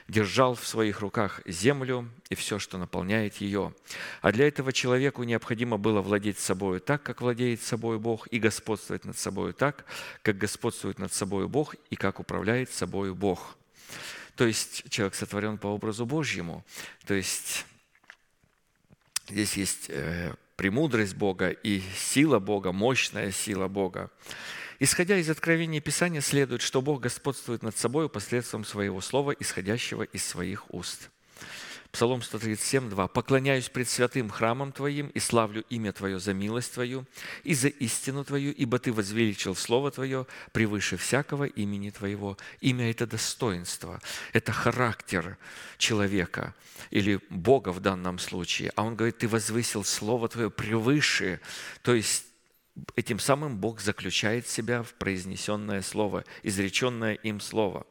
[0.09, 3.73] держал в своих руках землю и все, что наполняет ее.
[4.21, 9.05] А для этого человеку необходимо было владеть собой так, как владеет собой Бог, и господствовать
[9.05, 9.85] над собой так,
[10.23, 13.55] как господствует над собой Бог, и как управляет собой Бог.
[14.35, 16.65] То есть человек сотворен по образу Божьему.
[17.05, 17.65] То есть
[19.27, 24.11] Здесь есть э, премудрость Бога и сила Бога, мощная сила Бога.
[24.79, 30.23] Исходя из откровения Писания, следует, что Бог господствует над собой посредством своего слова, исходящего из
[30.25, 31.09] своих уст.
[31.95, 33.07] Псалом 137, 2.
[33.07, 37.05] «Поклоняюсь пред святым храмом Твоим и славлю имя Твое за милость Твою
[37.45, 42.37] и за истину Твою, ибо Ты возвеличил Слово Твое превыше всякого имени Твоего».
[42.59, 44.01] Имя– это достоинство,
[44.33, 45.37] это характер
[45.77, 46.53] человека
[46.89, 48.73] или Бога в данном случае.
[48.75, 51.39] А он говорит, Ты возвысил Слово Твое превыше,
[51.81, 52.25] то есть
[52.97, 57.87] Этим самым Бог заключает себя в произнесенное слово, изреченное им слово.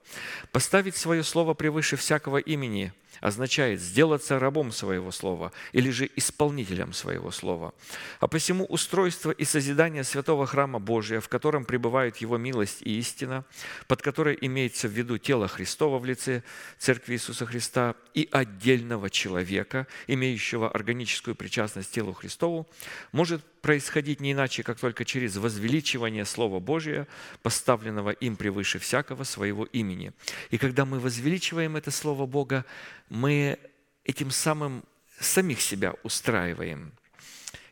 [0.53, 2.93] Поставить свое слово превыше всякого имени–
[3.25, 7.73] означает сделаться рабом своего слова или же исполнителем своего слова.
[8.21, 13.47] А посему устройство и созидание святого храма Божия, в котором пребывают Его милость и истина,
[13.89, 16.43] под которой имеется в виду тело Христова в лице
[16.79, 22.69] Церкви Иисуса Христа и отдельного человека, имеющего органическую причастность телу Христову,
[23.13, 27.09] может происходить не иначе, как только через возвеличивание Слова Божия,
[27.43, 30.13] поставленного им превыше всякого своего имени.
[30.51, 32.67] И когда мы возвеличиваем это Слово Бога,
[33.15, 33.59] мы
[34.05, 34.83] этим самым
[35.21, 36.93] самих себя устраиваем.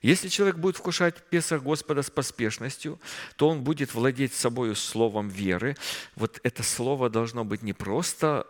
[0.01, 3.01] Если человек будет вкушать Песах Господа с поспешностью,
[3.37, 5.77] то он будет владеть собою словом веры.
[6.17, 8.47] Вот это слово должно быть не просто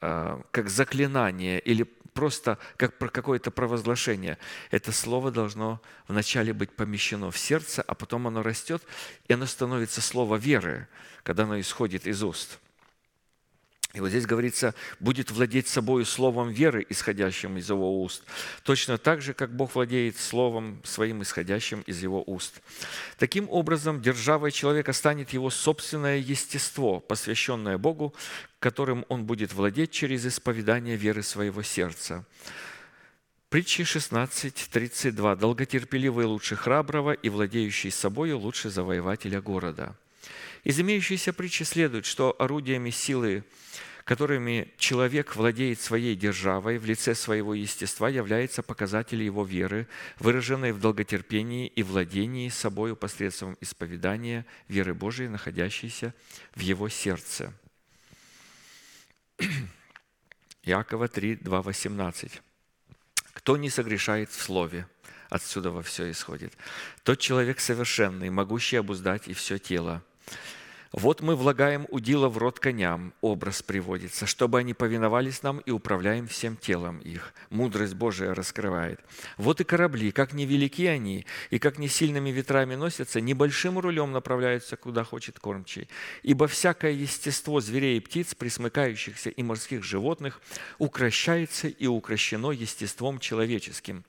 [0.00, 4.36] а, как заклинание или просто как про какое-то провозглашение.
[4.70, 8.82] Это слово должно вначале быть помещено в сердце, а потом оно растет,
[9.26, 10.88] и оно становится слово веры,
[11.22, 12.58] когда оно исходит из уст.
[13.92, 18.22] И вот здесь говорится, будет владеть собой словом веры, исходящим из его уст.
[18.62, 22.62] Точно так же, как Бог владеет словом своим, исходящим из его уст.
[23.18, 28.14] Таким образом, державой человека станет его собственное естество, посвященное Богу,
[28.60, 32.24] которым он будет владеть через исповедание веры своего сердца.
[33.50, 35.36] Притчи 16.32.
[35.36, 39.94] «Долготерпеливый лучше храброго, и владеющий собою лучше завоевателя города».
[40.64, 43.44] Из имеющейся притчи следует, что орудиями силы
[44.04, 49.86] которыми человек владеет своей державой в лице своего естества, является показатель его веры,
[50.18, 56.14] выраженной в долготерпении и владении собою посредством исповедания веры Божией, находящейся
[56.54, 57.52] в его сердце.
[60.64, 62.42] Иакова 3, 2, 18.
[63.32, 64.86] «Кто не согрешает в слове,
[65.28, 66.52] отсюда во все исходит,
[67.02, 70.02] тот человек совершенный, могущий обуздать и все тело.
[70.92, 76.28] Вот мы влагаем удила в рот коням, образ приводится, чтобы они повиновались нам и управляем
[76.28, 77.32] всем телом их.
[77.48, 79.00] Мудрость Божия раскрывает.
[79.38, 84.76] Вот и корабли, как невелики они, и как не сильными ветрами носятся, небольшим рулем направляются,
[84.76, 85.88] куда хочет кормчий.
[86.22, 90.42] Ибо всякое естество зверей и птиц, присмыкающихся и морских животных,
[90.76, 94.04] укращается и укращено естеством человеческим.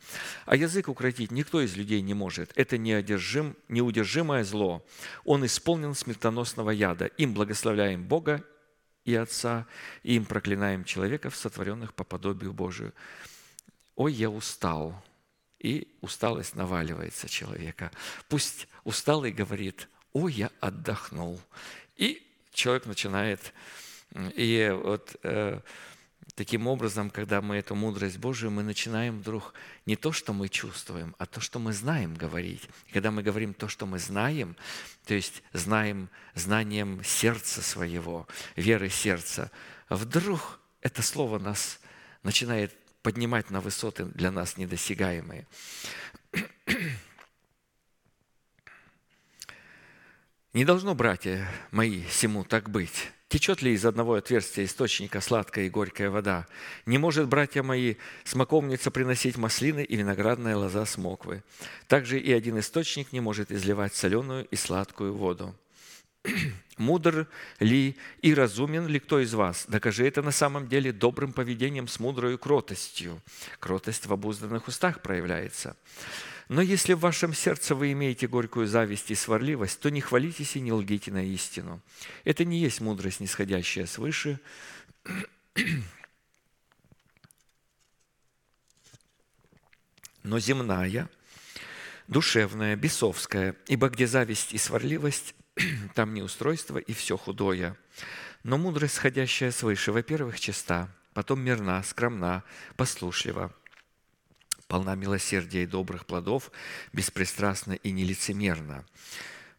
[0.46, 2.52] А язык укротить никто из людей не может.
[2.56, 4.86] Это неодержим, неудержимое зло.
[5.24, 7.06] Он исполнен смертоносного яда.
[7.06, 8.44] Им благословляем Бога
[9.06, 9.66] и Отца,
[10.04, 12.94] и им проклинаем человеков, сотворенных по подобию Божию.
[13.96, 15.02] Ой, я устал.
[15.60, 17.92] И усталость наваливается человека.
[18.28, 21.40] Пусть усталый говорит, ой, я отдохнул.
[21.96, 22.22] И
[22.52, 23.54] человек начинает,
[24.36, 25.60] и вот э,
[26.36, 29.54] Таким образом, когда мы эту мудрость Божию, мы начинаем вдруг
[29.86, 32.68] не то, что мы чувствуем, а то, что мы знаем говорить.
[32.88, 34.58] И когда мы говорим то, что мы знаем,
[35.06, 39.52] то есть знаем знанием сердца своего, веры сердца,
[39.90, 41.80] вдруг это слово нас
[42.24, 45.46] начинает поднимать на высоты для нас недосягаемые.
[50.54, 53.12] Не должно, братья мои, всему так быть.
[53.34, 56.46] Течет ли из одного отверстия источника сладкая и горькая вода?
[56.86, 57.96] Не может, братья мои,
[58.26, 61.42] смоковница приносить маслины и виноградная лоза смоквы.
[61.88, 65.56] Также и один источник не может изливать соленую и сладкую воду.
[66.78, 67.28] Мудр
[67.60, 69.66] ли и разумен ли кто из вас?
[69.68, 73.20] Докажи это на самом деле добрым поведением с мудрой кротостью.
[73.58, 75.76] Кротость в обузданных устах проявляется.
[76.50, 80.62] Но если в вашем сердце вы имеете горькую зависть и сварливость, то не хвалитесь и
[80.62, 81.82] не лгите на истину.
[82.24, 84.40] Это не есть мудрость, нисходящая свыше,
[90.24, 91.10] но земная,
[92.08, 95.36] душевная, бесовская, ибо где зависть и сварливость,
[95.96, 97.78] там неустройство и все худое.
[98.44, 102.44] Но мудрость, сходящая свыше, во-первых, чиста, потом мирна, скромна,
[102.76, 103.54] послушлива,
[104.74, 106.52] полна милосердия и добрых плодов,
[106.94, 108.84] беспристрастна и нелицемерна.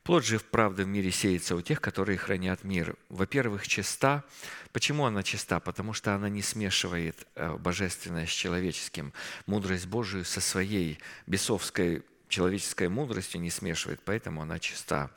[0.03, 2.97] Плод же правда в мире сеется у тех, которые хранят мир.
[3.11, 4.25] Во-первых, чиста.
[4.73, 5.61] Почему она чиста?
[5.61, 9.13] Потому что она не смешивает э, божественное с человеческим,
[9.47, 15.13] мудрость Божию со своей бесовской человеческой мудростью не смешивает, поэтому она чиста.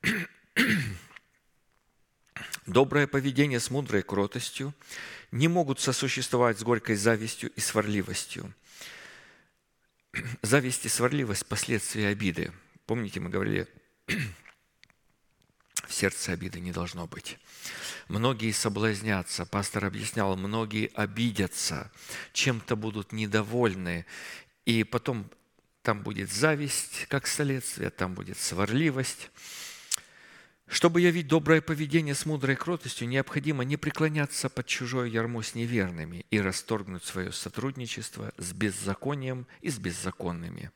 [2.64, 4.72] Доброе поведение с мудрой кротостью
[5.32, 8.54] не могут сосуществовать с горькой завистью и сварливостью.
[10.42, 12.52] Зависть и сварливость– последствия обиды.
[12.86, 13.68] Помните, мы говорили,
[15.86, 17.38] в сердце обиды не должно быть.
[18.08, 21.90] Многие соблазнятся, пастор объяснял, многие обидятся,
[22.32, 24.06] чем-то будут недовольны,
[24.64, 25.30] и потом
[25.82, 29.30] там будет зависть, как следствие, там будет сварливость.
[30.68, 36.26] Чтобы явить доброе поведение с мудрой кротостью, необходимо не преклоняться под чужое ярмо с неверными
[36.30, 40.70] и расторгнуть свое сотрудничество с беззаконием и с беззаконными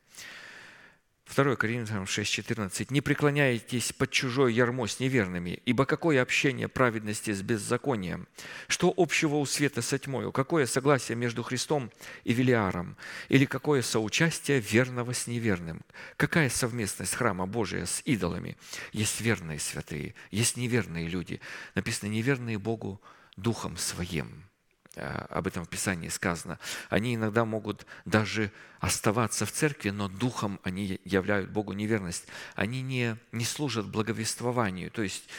[1.33, 2.87] 2 Коринфянам 6,14.
[2.89, 8.27] «Не преклоняйтесь под чужое ярмо с неверными, ибо какое общение праведности с беззаконием?
[8.67, 10.33] Что общего у света со тьмою?
[10.33, 11.89] Какое согласие между Христом
[12.25, 12.97] и Велиаром?
[13.29, 15.81] Или какое соучастие верного с неверным?
[16.17, 18.57] Какая совместность храма Божия с идолами?
[18.91, 21.39] Есть верные святые, есть неверные люди.
[21.75, 23.01] Написано, неверные Богу
[23.37, 24.50] духом своим».
[24.95, 26.59] Э, об этом в Писании сказано,
[26.89, 32.27] они иногда могут даже оставаться в церкви, но духом они являют Богу неверность.
[32.55, 35.29] Они не, не служат благовествованию, то есть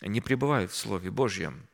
[0.00, 1.66] не пребывают в Слове Божьем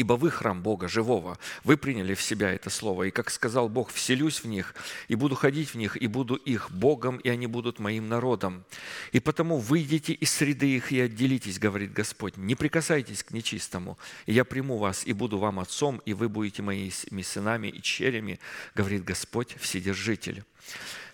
[0.00, 1.38] ибо вы храм Бога живого.
[1.62, 3.04] Вы приняли в себя это слово.
[3.04, 4.74] И, как сказал Бог, вселюсь в них,
[5.08, 8.64] и буду ходить в них, и буду их Богом, и они будут моим народом.
[9.12, 12.38] И потому выйдите из среды их и отделитесь, говорит Господь.
[12.38, 16.62] Не прикасайтесь к нечистому, и я приму вас, и буду вам отцом, и вы будете
[16.62, 18.40] моими сынами и черями,
[18.74, 20.44] говорит Господь Вседержитель.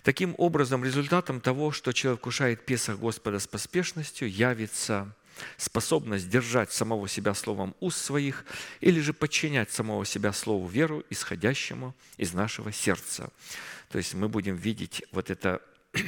[0.03, 5.13] Таким образом, результатом того, что человек кушает Песах Господа с поспешностью, явится–
[5.57, 8.45] способность держать самого себя словом уст своих
[8.81, 13.29] или же подчинять самого себя слову веру, исходящему из нашего сердца.
[13.89, 15.61] То есть мы будем видеть вот это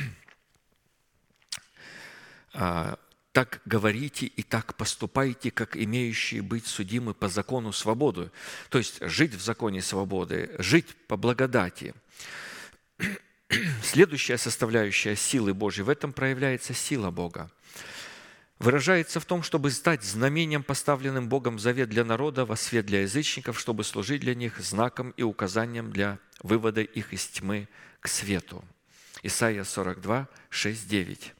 [2.54, 2.98] а,
[3.32, 8.32] так говорите и так поступайте, как имеющие быть судимы по закону свободы.
[8.70, 11.94] То есть жить в законе свободы, жить по благодати.
[13.84, 17.50] Следующая составляющая силы Божьей, в этом проявляется сила Бога
[18.60, 23.02] выражается в том, чтобы стать знамением, поставленным Богом в завет для народа, во свет для
[23.02, 27.68] язычников, чтобы служить для них знаком и указанием для вывода их из тьмы
[28.02, 28.64] к свету.
[29.24, 31.34] Исайя 42, 6, 9.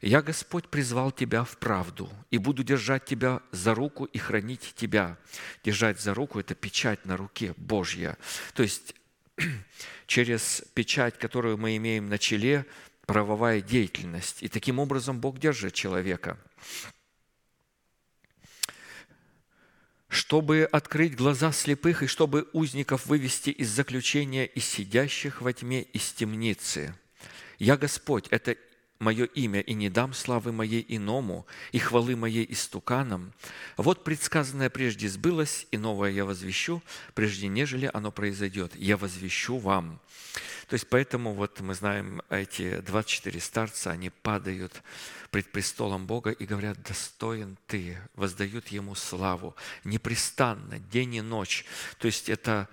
[0.00, 5.16] «Я, Господь, призвал тебя в правду, и буду держать тебя за руку и хранить тебя».
[5.64, 8.18] Держать за руку– это печать на руке Божья.
[8.52, 8.94] То есть
[10.06, 12.66] через печать, которую мы имеем на челе,
[13.06, 14.42] правовая деятельность.
[14.42, 16.38] И таким образом Бог держит человека.
[20.14, 26.12] чтобы открыть глаза слепых и чтобы узников вывести из заключения и сидящих во тьме из
[26.12, 26.94] темницы.
[27.58, 28.56] Я Господь– это
[28.98, 33.32] мое имя, и не дам славы моей иному, и хвалы моей истуканам.
[33.76, 36.82] Вот предсказанное прежде сбылось, и новое я возвещу,
[37.14, 38.74] прежде нежели оно произойдет.
[38.76, 40.00] Я возвещу вам».
[40.68, 44.82] То есть поэтому вот мы знаем, эти 24 старца, они падают
[45.30, 49.54] пред престолом Бога и говорят, достоин Ты, воздают Ему славу,
[49.84, 51.66] непрестанно, день и ночь.
[51.98, 52.68] То есть это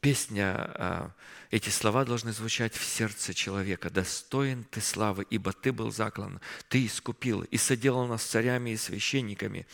[0.00, 1.10] песня, а,
[1.50, 3.90] эти слова должны звучать в сердце человека.
[3.90, 9.66] «Достоин ты славы, ибо ты был заклан, ты искупил и соделал нас царями и священниками.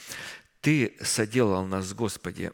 [0.60, 2.52] Ты соделал нас, Господи».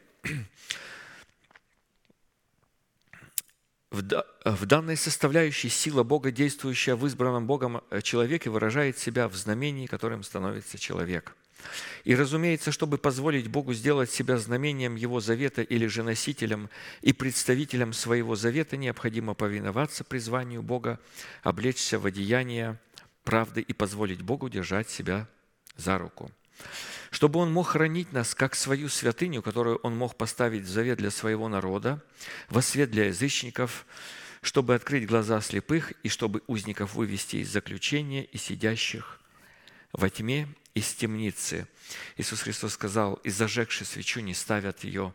[3.91, 9.87] В данной составляющей сила Бога, действующая в избранном Богом э, человеке, выражает себя в знамении,
[9.87, 11.33] которым становится человек–
[12.03, 16.69] и, разумеется, чтобы позволить Богу сделать себя знамением Его завета или же носителем
[17.01, 20.99] и представителем своего завета, необходимо повиноваться призванию Бога,
[21.43, 22.79] облечься в одеяние
[23.23, 25.27] правды и позволить Богу держать себя
[25.75, 26.31] за руку.
[27.11, 31.11] Чтобы Он мог хранить нас как свою святыню, которую Он мог поставить в завет для
[31.11, 32.01] своего народа,
[32.49, 33.85] во свет для язычников,
[34.41, 39.19] чтобы открыть глаза слепых и чтобы узников вывести из заключения и сидящих
[39.95, 41.67] во тьме из темницы.
[42.17, 45.13] Иисус Христос сказал, и зажегши свечу не ставят ее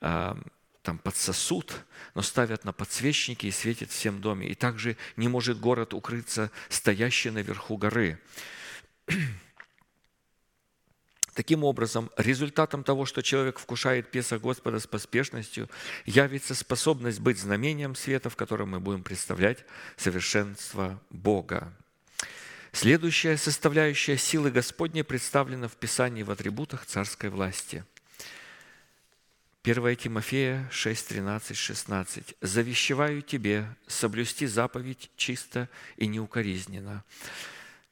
[0.00, 0.36] а,
[0.82, 1.84] там под сосуд,
[2.14, 4.48] но ставят на подсвечники и светит всем доме.
[4.48, 8.20] И также не может город укрыться, стоящий наверху горы.
[11.34, 15.68] Таким образом, результатом того, что человек вкушает Песах Господа с поспешностью,
[16.04, 19.64] явится способность быть знамением света, в котором мы будем представлять
[19.96, 21.76] совершенство Бога.
[22.76, 27.86] Следующая составляющая силы Господней представлена в Писании в атрибутах царской власти.
[29.62, 32.34] 1 Тимофея 6, 13, 16.
[32.42, 37.02] «Завещеваю тебе соблюсти заповедь чисто и неукоризненно».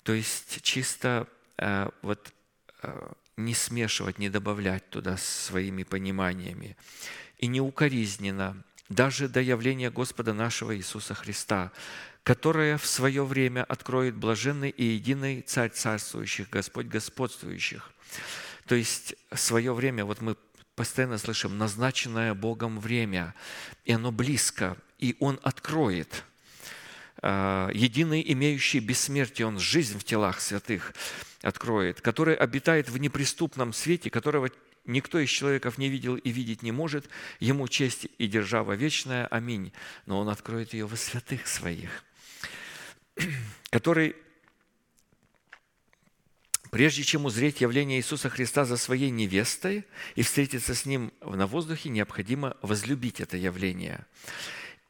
[0.03, 2.35] То есть чисто э, вот,
[2.83, 6.77] э, не смешивать, не добавлять туда своими пониманиями.
[7.39, 11.73] И неукоризненно, даже до явления Господа нашего Иисуса Христа,
[12.25, 17.93] которое в свое время откроет блаженный и единый Царь царствующих, Господь господствующих.
[18.67, 20.37] То есть свое время, вот мы
[20.75, 23.35] постоянно слышим, назначенное Богом время,
[23.85, 26.25] и оно близко, и Он откроет.
[27.19, 30.95] А, единый, имеющий бессмертие, Он жизнь в телах святых
[31.43, 34.49] откроет, который обитает в неприступном свете, которого
[34.87, 37.07] никто из человеков не видел и видеть не может,
[37.39, 39.75] ему честь и держава вечная, аминь.
[40.07, 42.03] Но он откроет ее во святых своих
[43.71, 44.17] который,
[46.71, 49.85] прежде чем узреть явление Иисуса Христа за своей невестой
[50.15, 54.07] и встретиться с Ним на воздухе, необходимо возлюбить это явление.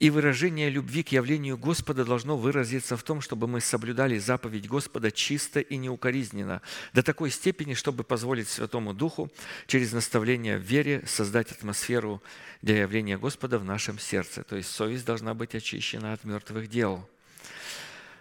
[0.00, 5.12] И выражение любви к явлению Господа должно выразиться в том, чтобы мы соблюдали заповедь Господа
[5.12, 9.30] чисто и неукоризненно, до такой степени, чтобы позволить Святому Духу
[9.68, 12.22] через наставление в вере создать атмосферу
[12.60, 14.42] для явления Господа в нашем сердце.
[14.42, 17.08] То есть совесть должна быть очищена от мертвых дел–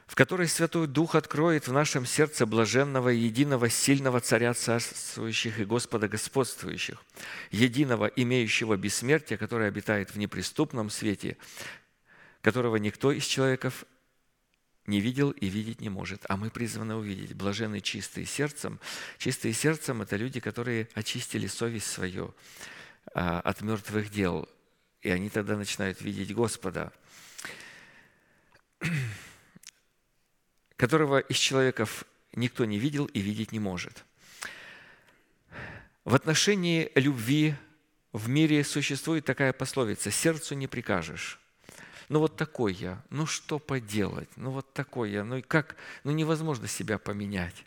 [0.07, 6.07] в которой Святой Дух откроет в нашем сердце блаженного единого сильного Царя царствующих и Господа
[6.07, 7.01] господствующих,
[7.51, 11.38] единого, имеющего бессмертие, который обитает в неприступном свете,
[12.41, 13.85] которого никто из человеков
[14.85, 17.34] не видел и видеть не может, а мы призваны увидеть.
[17.34, 18.80] Блаженны чистые сердцем.
[19.17, 22.35] Чистые сердцем– это люди, которые очистили совесть свою
[23.13, 24.49] а, от мертвых дел,
[25.01, 26.91] и они тогда начинают видеть Господа
[30.84, 32.03] которого из человеков
[32.34, 34.03] никто не видел и видеть не может.
[36.03, 37.55] В отношении любви
[38.11, 41.39] в мире существует такая пословица «сердцу не прикажешь».
[42.10, 46.11] Ну вот такой я, ну что поделать, ну вот такой я, ну и как, ну
[46.11, 47.64] невозможно себя поменять.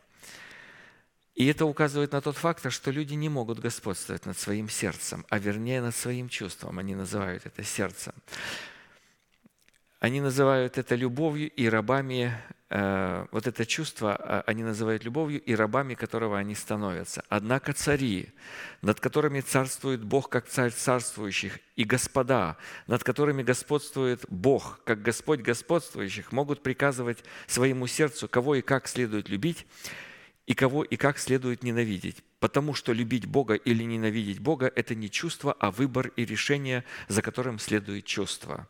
[1.36, 5.38] И это указывает на тот факт, что люди не могут господствовать над своим сердцем, а
[5.38, 6.78] вернее над своим чувством.
[6.78, 8.12] Они называют это сердцем.
[10.00, 12.32] Они называют это любовью и рабами
[12.68, 17.22] Э, вот это чувство а, они называют любовью и рабами которого они становятся.
[17.28, 18.30] Однако цари,
[18.82, 22.56] над которыми царствует Бог как царь царствующих, и господа,
[22.88, 29.28] над которыми господствует Бог как Господь господствующих, могут приказывать своему сердцу, кого и как следует
[29.28, 29.64] любить,
[30.46, 32.24] и кого и как следует ненавидеть.
[32.40, 37.22] Потому что любить Бога или ненавидеть Бога– это не чувство, а выбор и решение, за
[37.22, 38.68] которым следует чувство.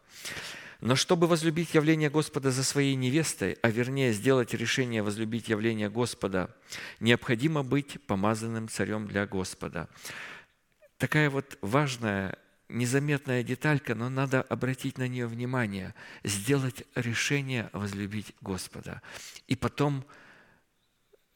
[0.80, 6.54] Но чтобы возлюбить явление Господа за своей невестой, а вернее сделать решение возлюбить явление Господа,
[7.00, 9.88] необходимо быть помазанным царем для Господа.
[10.98, 12.38] Такая вот важная
[12.68, 15.94] незаметная деталька, но надо обратить на нее внимание,
[16.24, 19.02] сделать решение возлюбить Господа.
[19.46, 20.04] И потом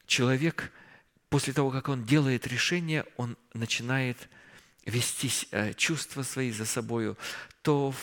[0.05, 0.71] человек,
[1.29, 4.29] после того, как он делает решение, он начинает
[4.85, 7.17] вести э, чувства свои за собою,
[7.61, 7.93] то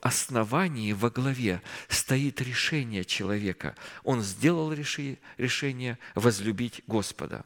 [0.00, 3.74] основании, во главе стоит решение человека.
[4.04, 7.44] Он сделал решение возлюбить Господа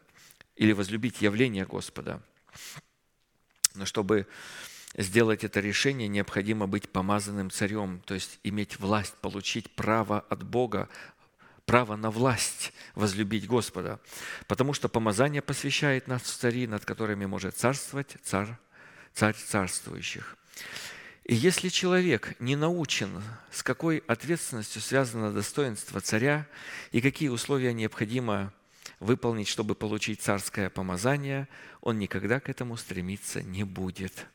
[0.57, 2.23] или возлюбить явление Господа.
[3.74, 4.27] Но чтобы
[4.97, 10.89] сделать это решение, необходимо быть помазанным царем, то есть иметь власть, получить право от Бога,
[11.66, 14.01] право на власть возлюбить Господа.
[14.47, 18.57] Потому что помазание посвящает нас в цари, над которыми может царствовать царь,
[19.15, 20.36] царь царствующих.
[21.31, 26.44] И если человек не научен, с какой ответственностью связано достоинство царя
[26.90, 28.52] и какие условия необходимо
[28.98, 31.47] выполнить, чтобы получить царское помазание,
[31.82, 34.27] он никогда к этому стремиться не будет.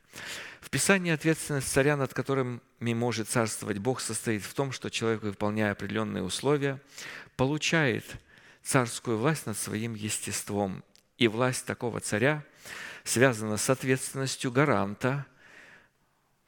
[0.62, 5.74] В Писании ответственность царя, над которыми может царствовать Бог, состоит в том, что человек, выполняя
[5.74, 6.80] определенные условия,
[7.36, 8.06] получает
[8.64, 10.82] царскую власть над своим естеством.
[11.18, 12.46] И власть такого царя
[13.04, 15.26] связана с ответственностью гаранта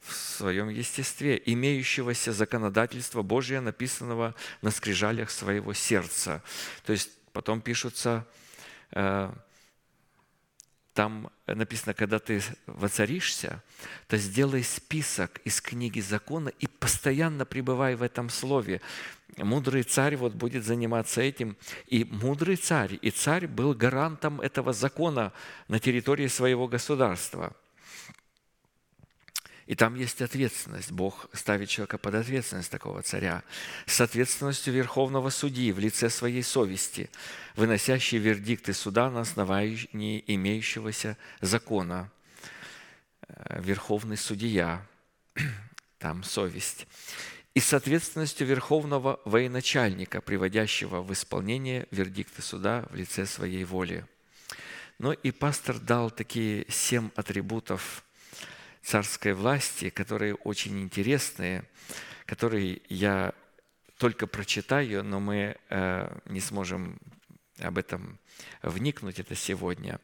[0.08, 6.42] в своем естестве, имеющегося законодательства Божия, написанного на скрижалях своего сердца.
[6.84, 8.26] То есть потом пишутся
[8.92, 9.30] э,
[10.98, 13.62] там написано, когда ты воцаришься,
[14.08, 18.80] то сделай список из книги закона и постоянно пребывай в этом слове.
[19.36, 21.56] Мудрый царь вот будет заниматься этим.
[21.86, 25.32] И мудрый царь, и царь был гарантом этого закона
[25.68, 27.54] на территории своего государства–
[29.68, 30.90] и там есть ответственность.
[30.92, 33.44] Бог ставит человека под ответственность такого царя.
[33.84, 37.10] С ответственностью верховного судьи в лице своей совести,
[37.54, 42.10] выносящий вердикты суда на основании имеющегося закона.
[43.28, 44.86] Э, верховный судья,
[45.98, 46.86] там совесть.
[47.52, 54.06] И с ответственностью верховного военачальника, приводящего в исполнение вердикты суда в лице своей воли.
[54.98, 58.02] Ну и пастор дал такие семь атрибутов
[58.82, 61.64] царской власти, которые очень интересные,
[62.26, 63.34] которые я
[63.98, 66.98] только прочитаю, но мы э, не сможем
[67.58, 68.18] об этом
[68.62, 70.00] вникнуть это сегодня.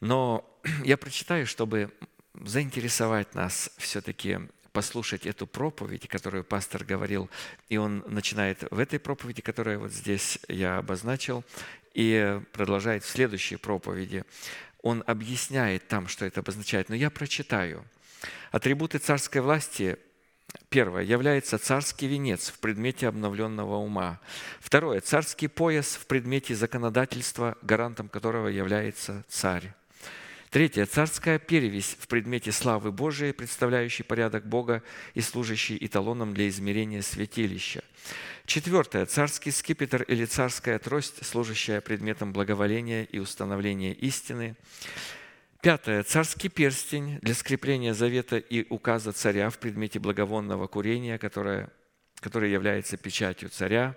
[0.00, 0.44] Но
[0.84, 1.92] я прочитаю, чтобы
[2.34, 4.38] заинтересовать нас все-таки
[4.72, 7.30] послушать эту проповедь, которую пастор говорил,
[7.70, 11.44] и он начинает в этой проповеди, которую вот здесь я обозначил,
[11.94, 14.22] и продолжает в следующей проповеди
[14.82, 17.84] он объясняет там, что это обозначает, но я прочитаю.
[18.50, 19.98] Атрибуты царской власти
[20.68, 21.02] Первое.
[21.02, 24.20] Является царский венец в предмете обновленного ума.
[24.60, 25.00] Второе.
[25.00, 29.74] Царский пояс в предмете законодательства, гарантом которого является царь.
[30.50, 30.86] Третье.
[30.86, 34.82] Царская перевесь в предмете славы Божией, представляющей порядок Бога
[35.14, 37.82] и служащий эталоном для измерения святилища.
[38.46, 39.06] Четвертое.
[39.06, 44.54] Царский скипетр или царская трость, служащая предметом благоволения и установления истины.
[45.62, 46.04] Пятое.
[46.04, 51.70] Царский перстень для скрепления завета и указа царя в предмете благовонного курения, которое,
[52.20, 53.96] которое является печатью царя.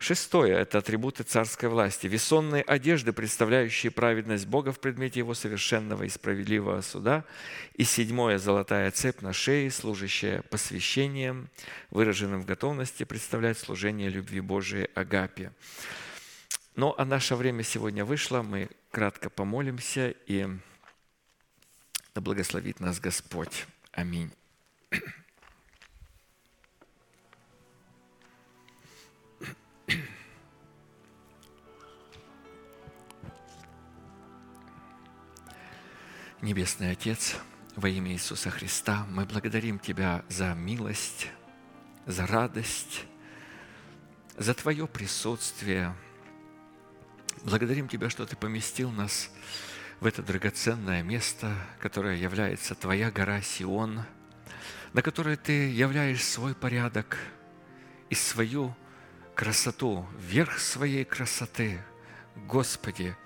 [0.00, 2.06] Шестое– это атрибуты царской власти.
[2.06, 7.24] Весонные одежды, представляющие праведность Бога в предмете Его совершенного и справедливого суда.
[7.74, 11.50] И седьмое– золотая цепь на шее, служащая посвящением,
[11.90, 15.50] выраженным в готовности представлять служение любви Божией Агапе.
[16.76, 18.42] Ну, а наше время сегодня вышло.
[18.42, 20.46] Мы кратко помолимся, и
[22.14, 23.66] да благословит нас Господь.
[23.90, 24.30] Аминь.
[36.40, 37.34] Небесный Отец,
[37.74, 41.26] во имя Иисуса Христа, мы благодарим Тебя за милость,
[42.06, 43.06] за радость,
[44.36, 45.96] за Твое присутствие.
[47.42, 49.30] Благодарим Тебя, что Ты поместил нас
[49.98, 54.04] в это драгоценное место, которое является Твоя гора Сион,
[54.92, 57.18] на которой Ты являешь свой порядок
[58.10, 58.76] и свою
[59.34, 61.82] красоту, верх своей красоты.
[62.36, 63.16] Господи,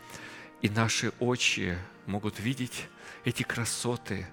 [0.63, 1.77] и наши очи
[2.07, 2.89] могут видеть
[3.25, 4.27] эти красоты,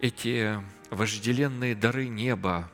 [0.00, 2.70] эти вожделенные дары неба.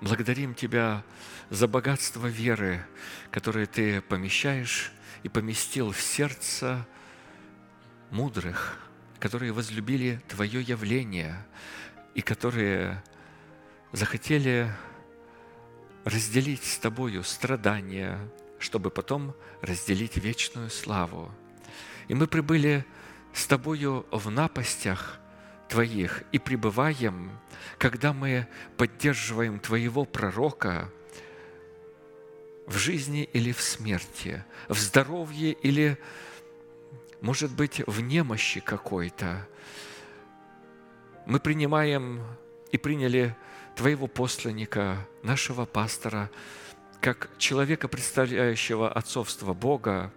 [0.00, 1.04] Благодарим Тебя
[1.50, 2.84] за богатство веры,
[3.30, 4.92] которое Ты помещаешь
[5.22, 6.86] и поместил в сердце
[8.10, 8.78] мудрых,
[9.18, 11.46] которые возлюбили Твое явление
[12.14, 13.02] и которые
[13.92, 14.72] захотели
[16.04, 18.18] разделить с Тобою страдания,
[18.58, 21.30] чтобы потом разделить вечную славу.
[22.10, 22.84] И мы прибыли
[23.32, 25.20] с Тобою в напастях
[25.68, 27.30] Твоих и пребываем,
[27.78, 30.90] когда мы поддерживаем Твоего пророка
[32.66, 35.98] в жизни или в смерти, в здоровье или,
[37.20, 39.46] может быть, в немощи какой-то.
[41.26, 42.24] Мы принимаем
[42.72, 43.36] и приняли
[43.76, 46.28] Твоего посланника, нашего пастора,
[47.00, 50.12] как человека, представляющего отцовство Бога,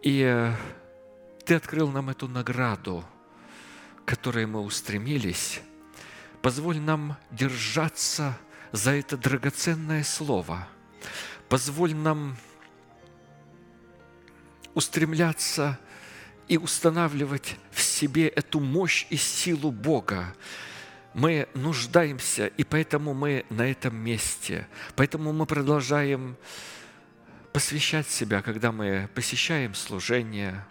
[0.00, 0.52] и
[1.48, 3.02] Ты открыл нам эту награду,
[4.04, 5.62] к которой мы устремились.
[6.42, 8.38] Позволь нам держаться
[8.70, 10.68] за это драгоценное слово.
[11.48, 12.36] Позволь нам
[14.74, 15.80] устремляться
[16.48, 20.34] и устанавливать в себе эту мощь и силу Бога,
[21.14, 24.68] мы нуждаемся, и поэтому мы на этом месте.
[24.96, 26.36] Поэтому мы продолжаем
[27.54, 30.62] посвящать себя, когда мы посещаем служение,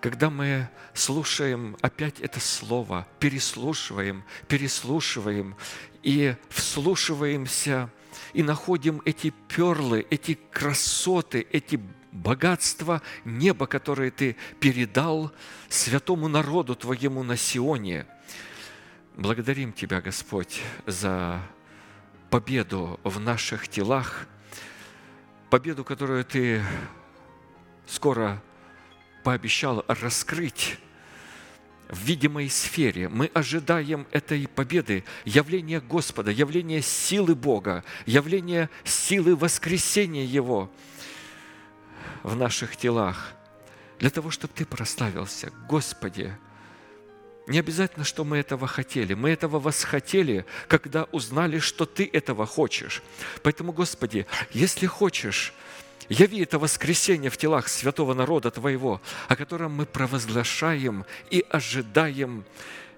[0.00, 5.56] когда мы слушаем опять это слово, переслушиваем, переслушиваем
[6.02, 7.90] и вслушиваемся,
[8.32, 11.80] и находим эти перлы, эти красоты, эти
[12.12, 15.32] богатства неба, которые Ты передал
[15.68, 18.06] святому народу Твоему на Сионе–
[19.20, 21.42] Благодарим Тебя, Господь, за
[22.30, 24.26] победу в наших телах,
[25.50, 26.62] победу, которую Ты
[27.86, 28.40] скоро
[29.22, 30.78] пообещал раскрыть
[31.88, 33.08] в видимой сфере.
[33.08, 40.70] Мы ожидаем этой победы, явления Господа, явления силы Бога, явления силы воскресения Его
[42.22, 43.32] в наших телах,
[43.98, 45.52] для того, чтобы Ты прославился.
[45.68, 46.36] Господи,
[47.46, 49.14] не обязательно, что мы этого хотели.
[49.14, 53.02] Мы этого восхотели, когда узнали, что Ты этого хочешь.
[53.42, 55.52] Поэтому, Господи, если хочешь,
[56.10, 62.44] яви это воскресение в телах святого народа Твоего, о котором мы провозглашаем и ожидаем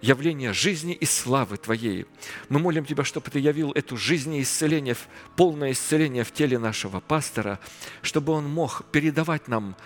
[0.01, 2.07] явления жизни и славы Твоей.
[2.49, 4.97] Мы молим Тебя, чтобы Ты явил эту жизнь и исцеление,
[5.37, 7.61] полное исцеление в теле нашего пастора,
[8.03, 9.77] чтобы он мог передавать нам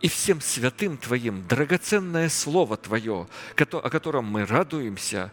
[0.00, 3.26] и всем святым Твоим драгоценное Слово Твое,
[3.56, 5.32] о котором мы радуемся,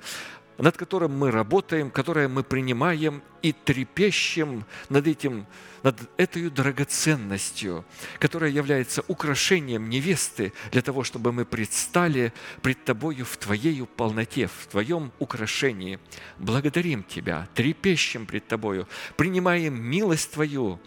[0.57, 5.45] над которым мы работаем, которое мы принимаем и трепещем над этим,
[5.83, 7.85] над этой драгоценностью,
[8.19, 14.67] которая является украшением невесты для того, чтобы мы предстали пред Тобою в Твоей полноте, в
[14.67, 15.99] Твоем украшении.
[16.37, 18.87] Благодарим Тебя, трепещем пред Тобою,
[19.17, 20.79] принимаем милость Твою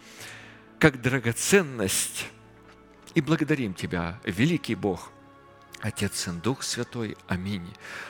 [0.79, 2.25] как драгоценность
[3.13, 5.11] и благодарим Тебя, великий Бог,
[5.81, 7.15] Отец и Дух Святой.
[7.27, 7.67] Аминь.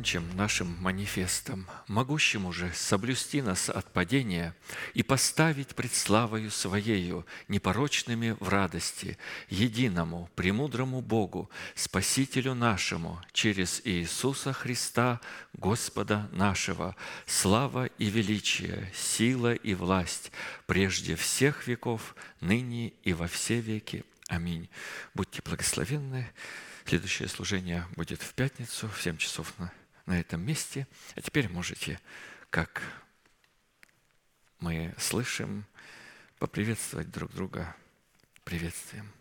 [0.00, 1.66] Закончим нашим манифестом.
[1.86, 4.56] Могущему же соблюсти нас от падения
[4.94, 9.18] и поставить пред славою Своею, непорочными в радости,
[9.50, 15.20] единому, премудрому Богу, Спасителю нашему, через Иисуса Христа,
[15.52, 16.96] Господа нашего,
[17.26, 20.32] слава и величие, сила и власть,
[20.64, 24.04] прежде всех веков, ныне и во все веки.
[24.28, 24.70] Аминь.
[25.12, 26.26] Будьте благословенны.
[26.86, 29.70] Следующее служение будет в пятницу в 7 часов на,
[30.06, 30.86] на этом месте.
[31.14, 32.00] А теперь можете,
[32.50, 32.82] как
[34.58, 35.66] мы слышим,
[36.38, 37.74] поприветствовать друг друга
[38.44, 39.12] приветствием.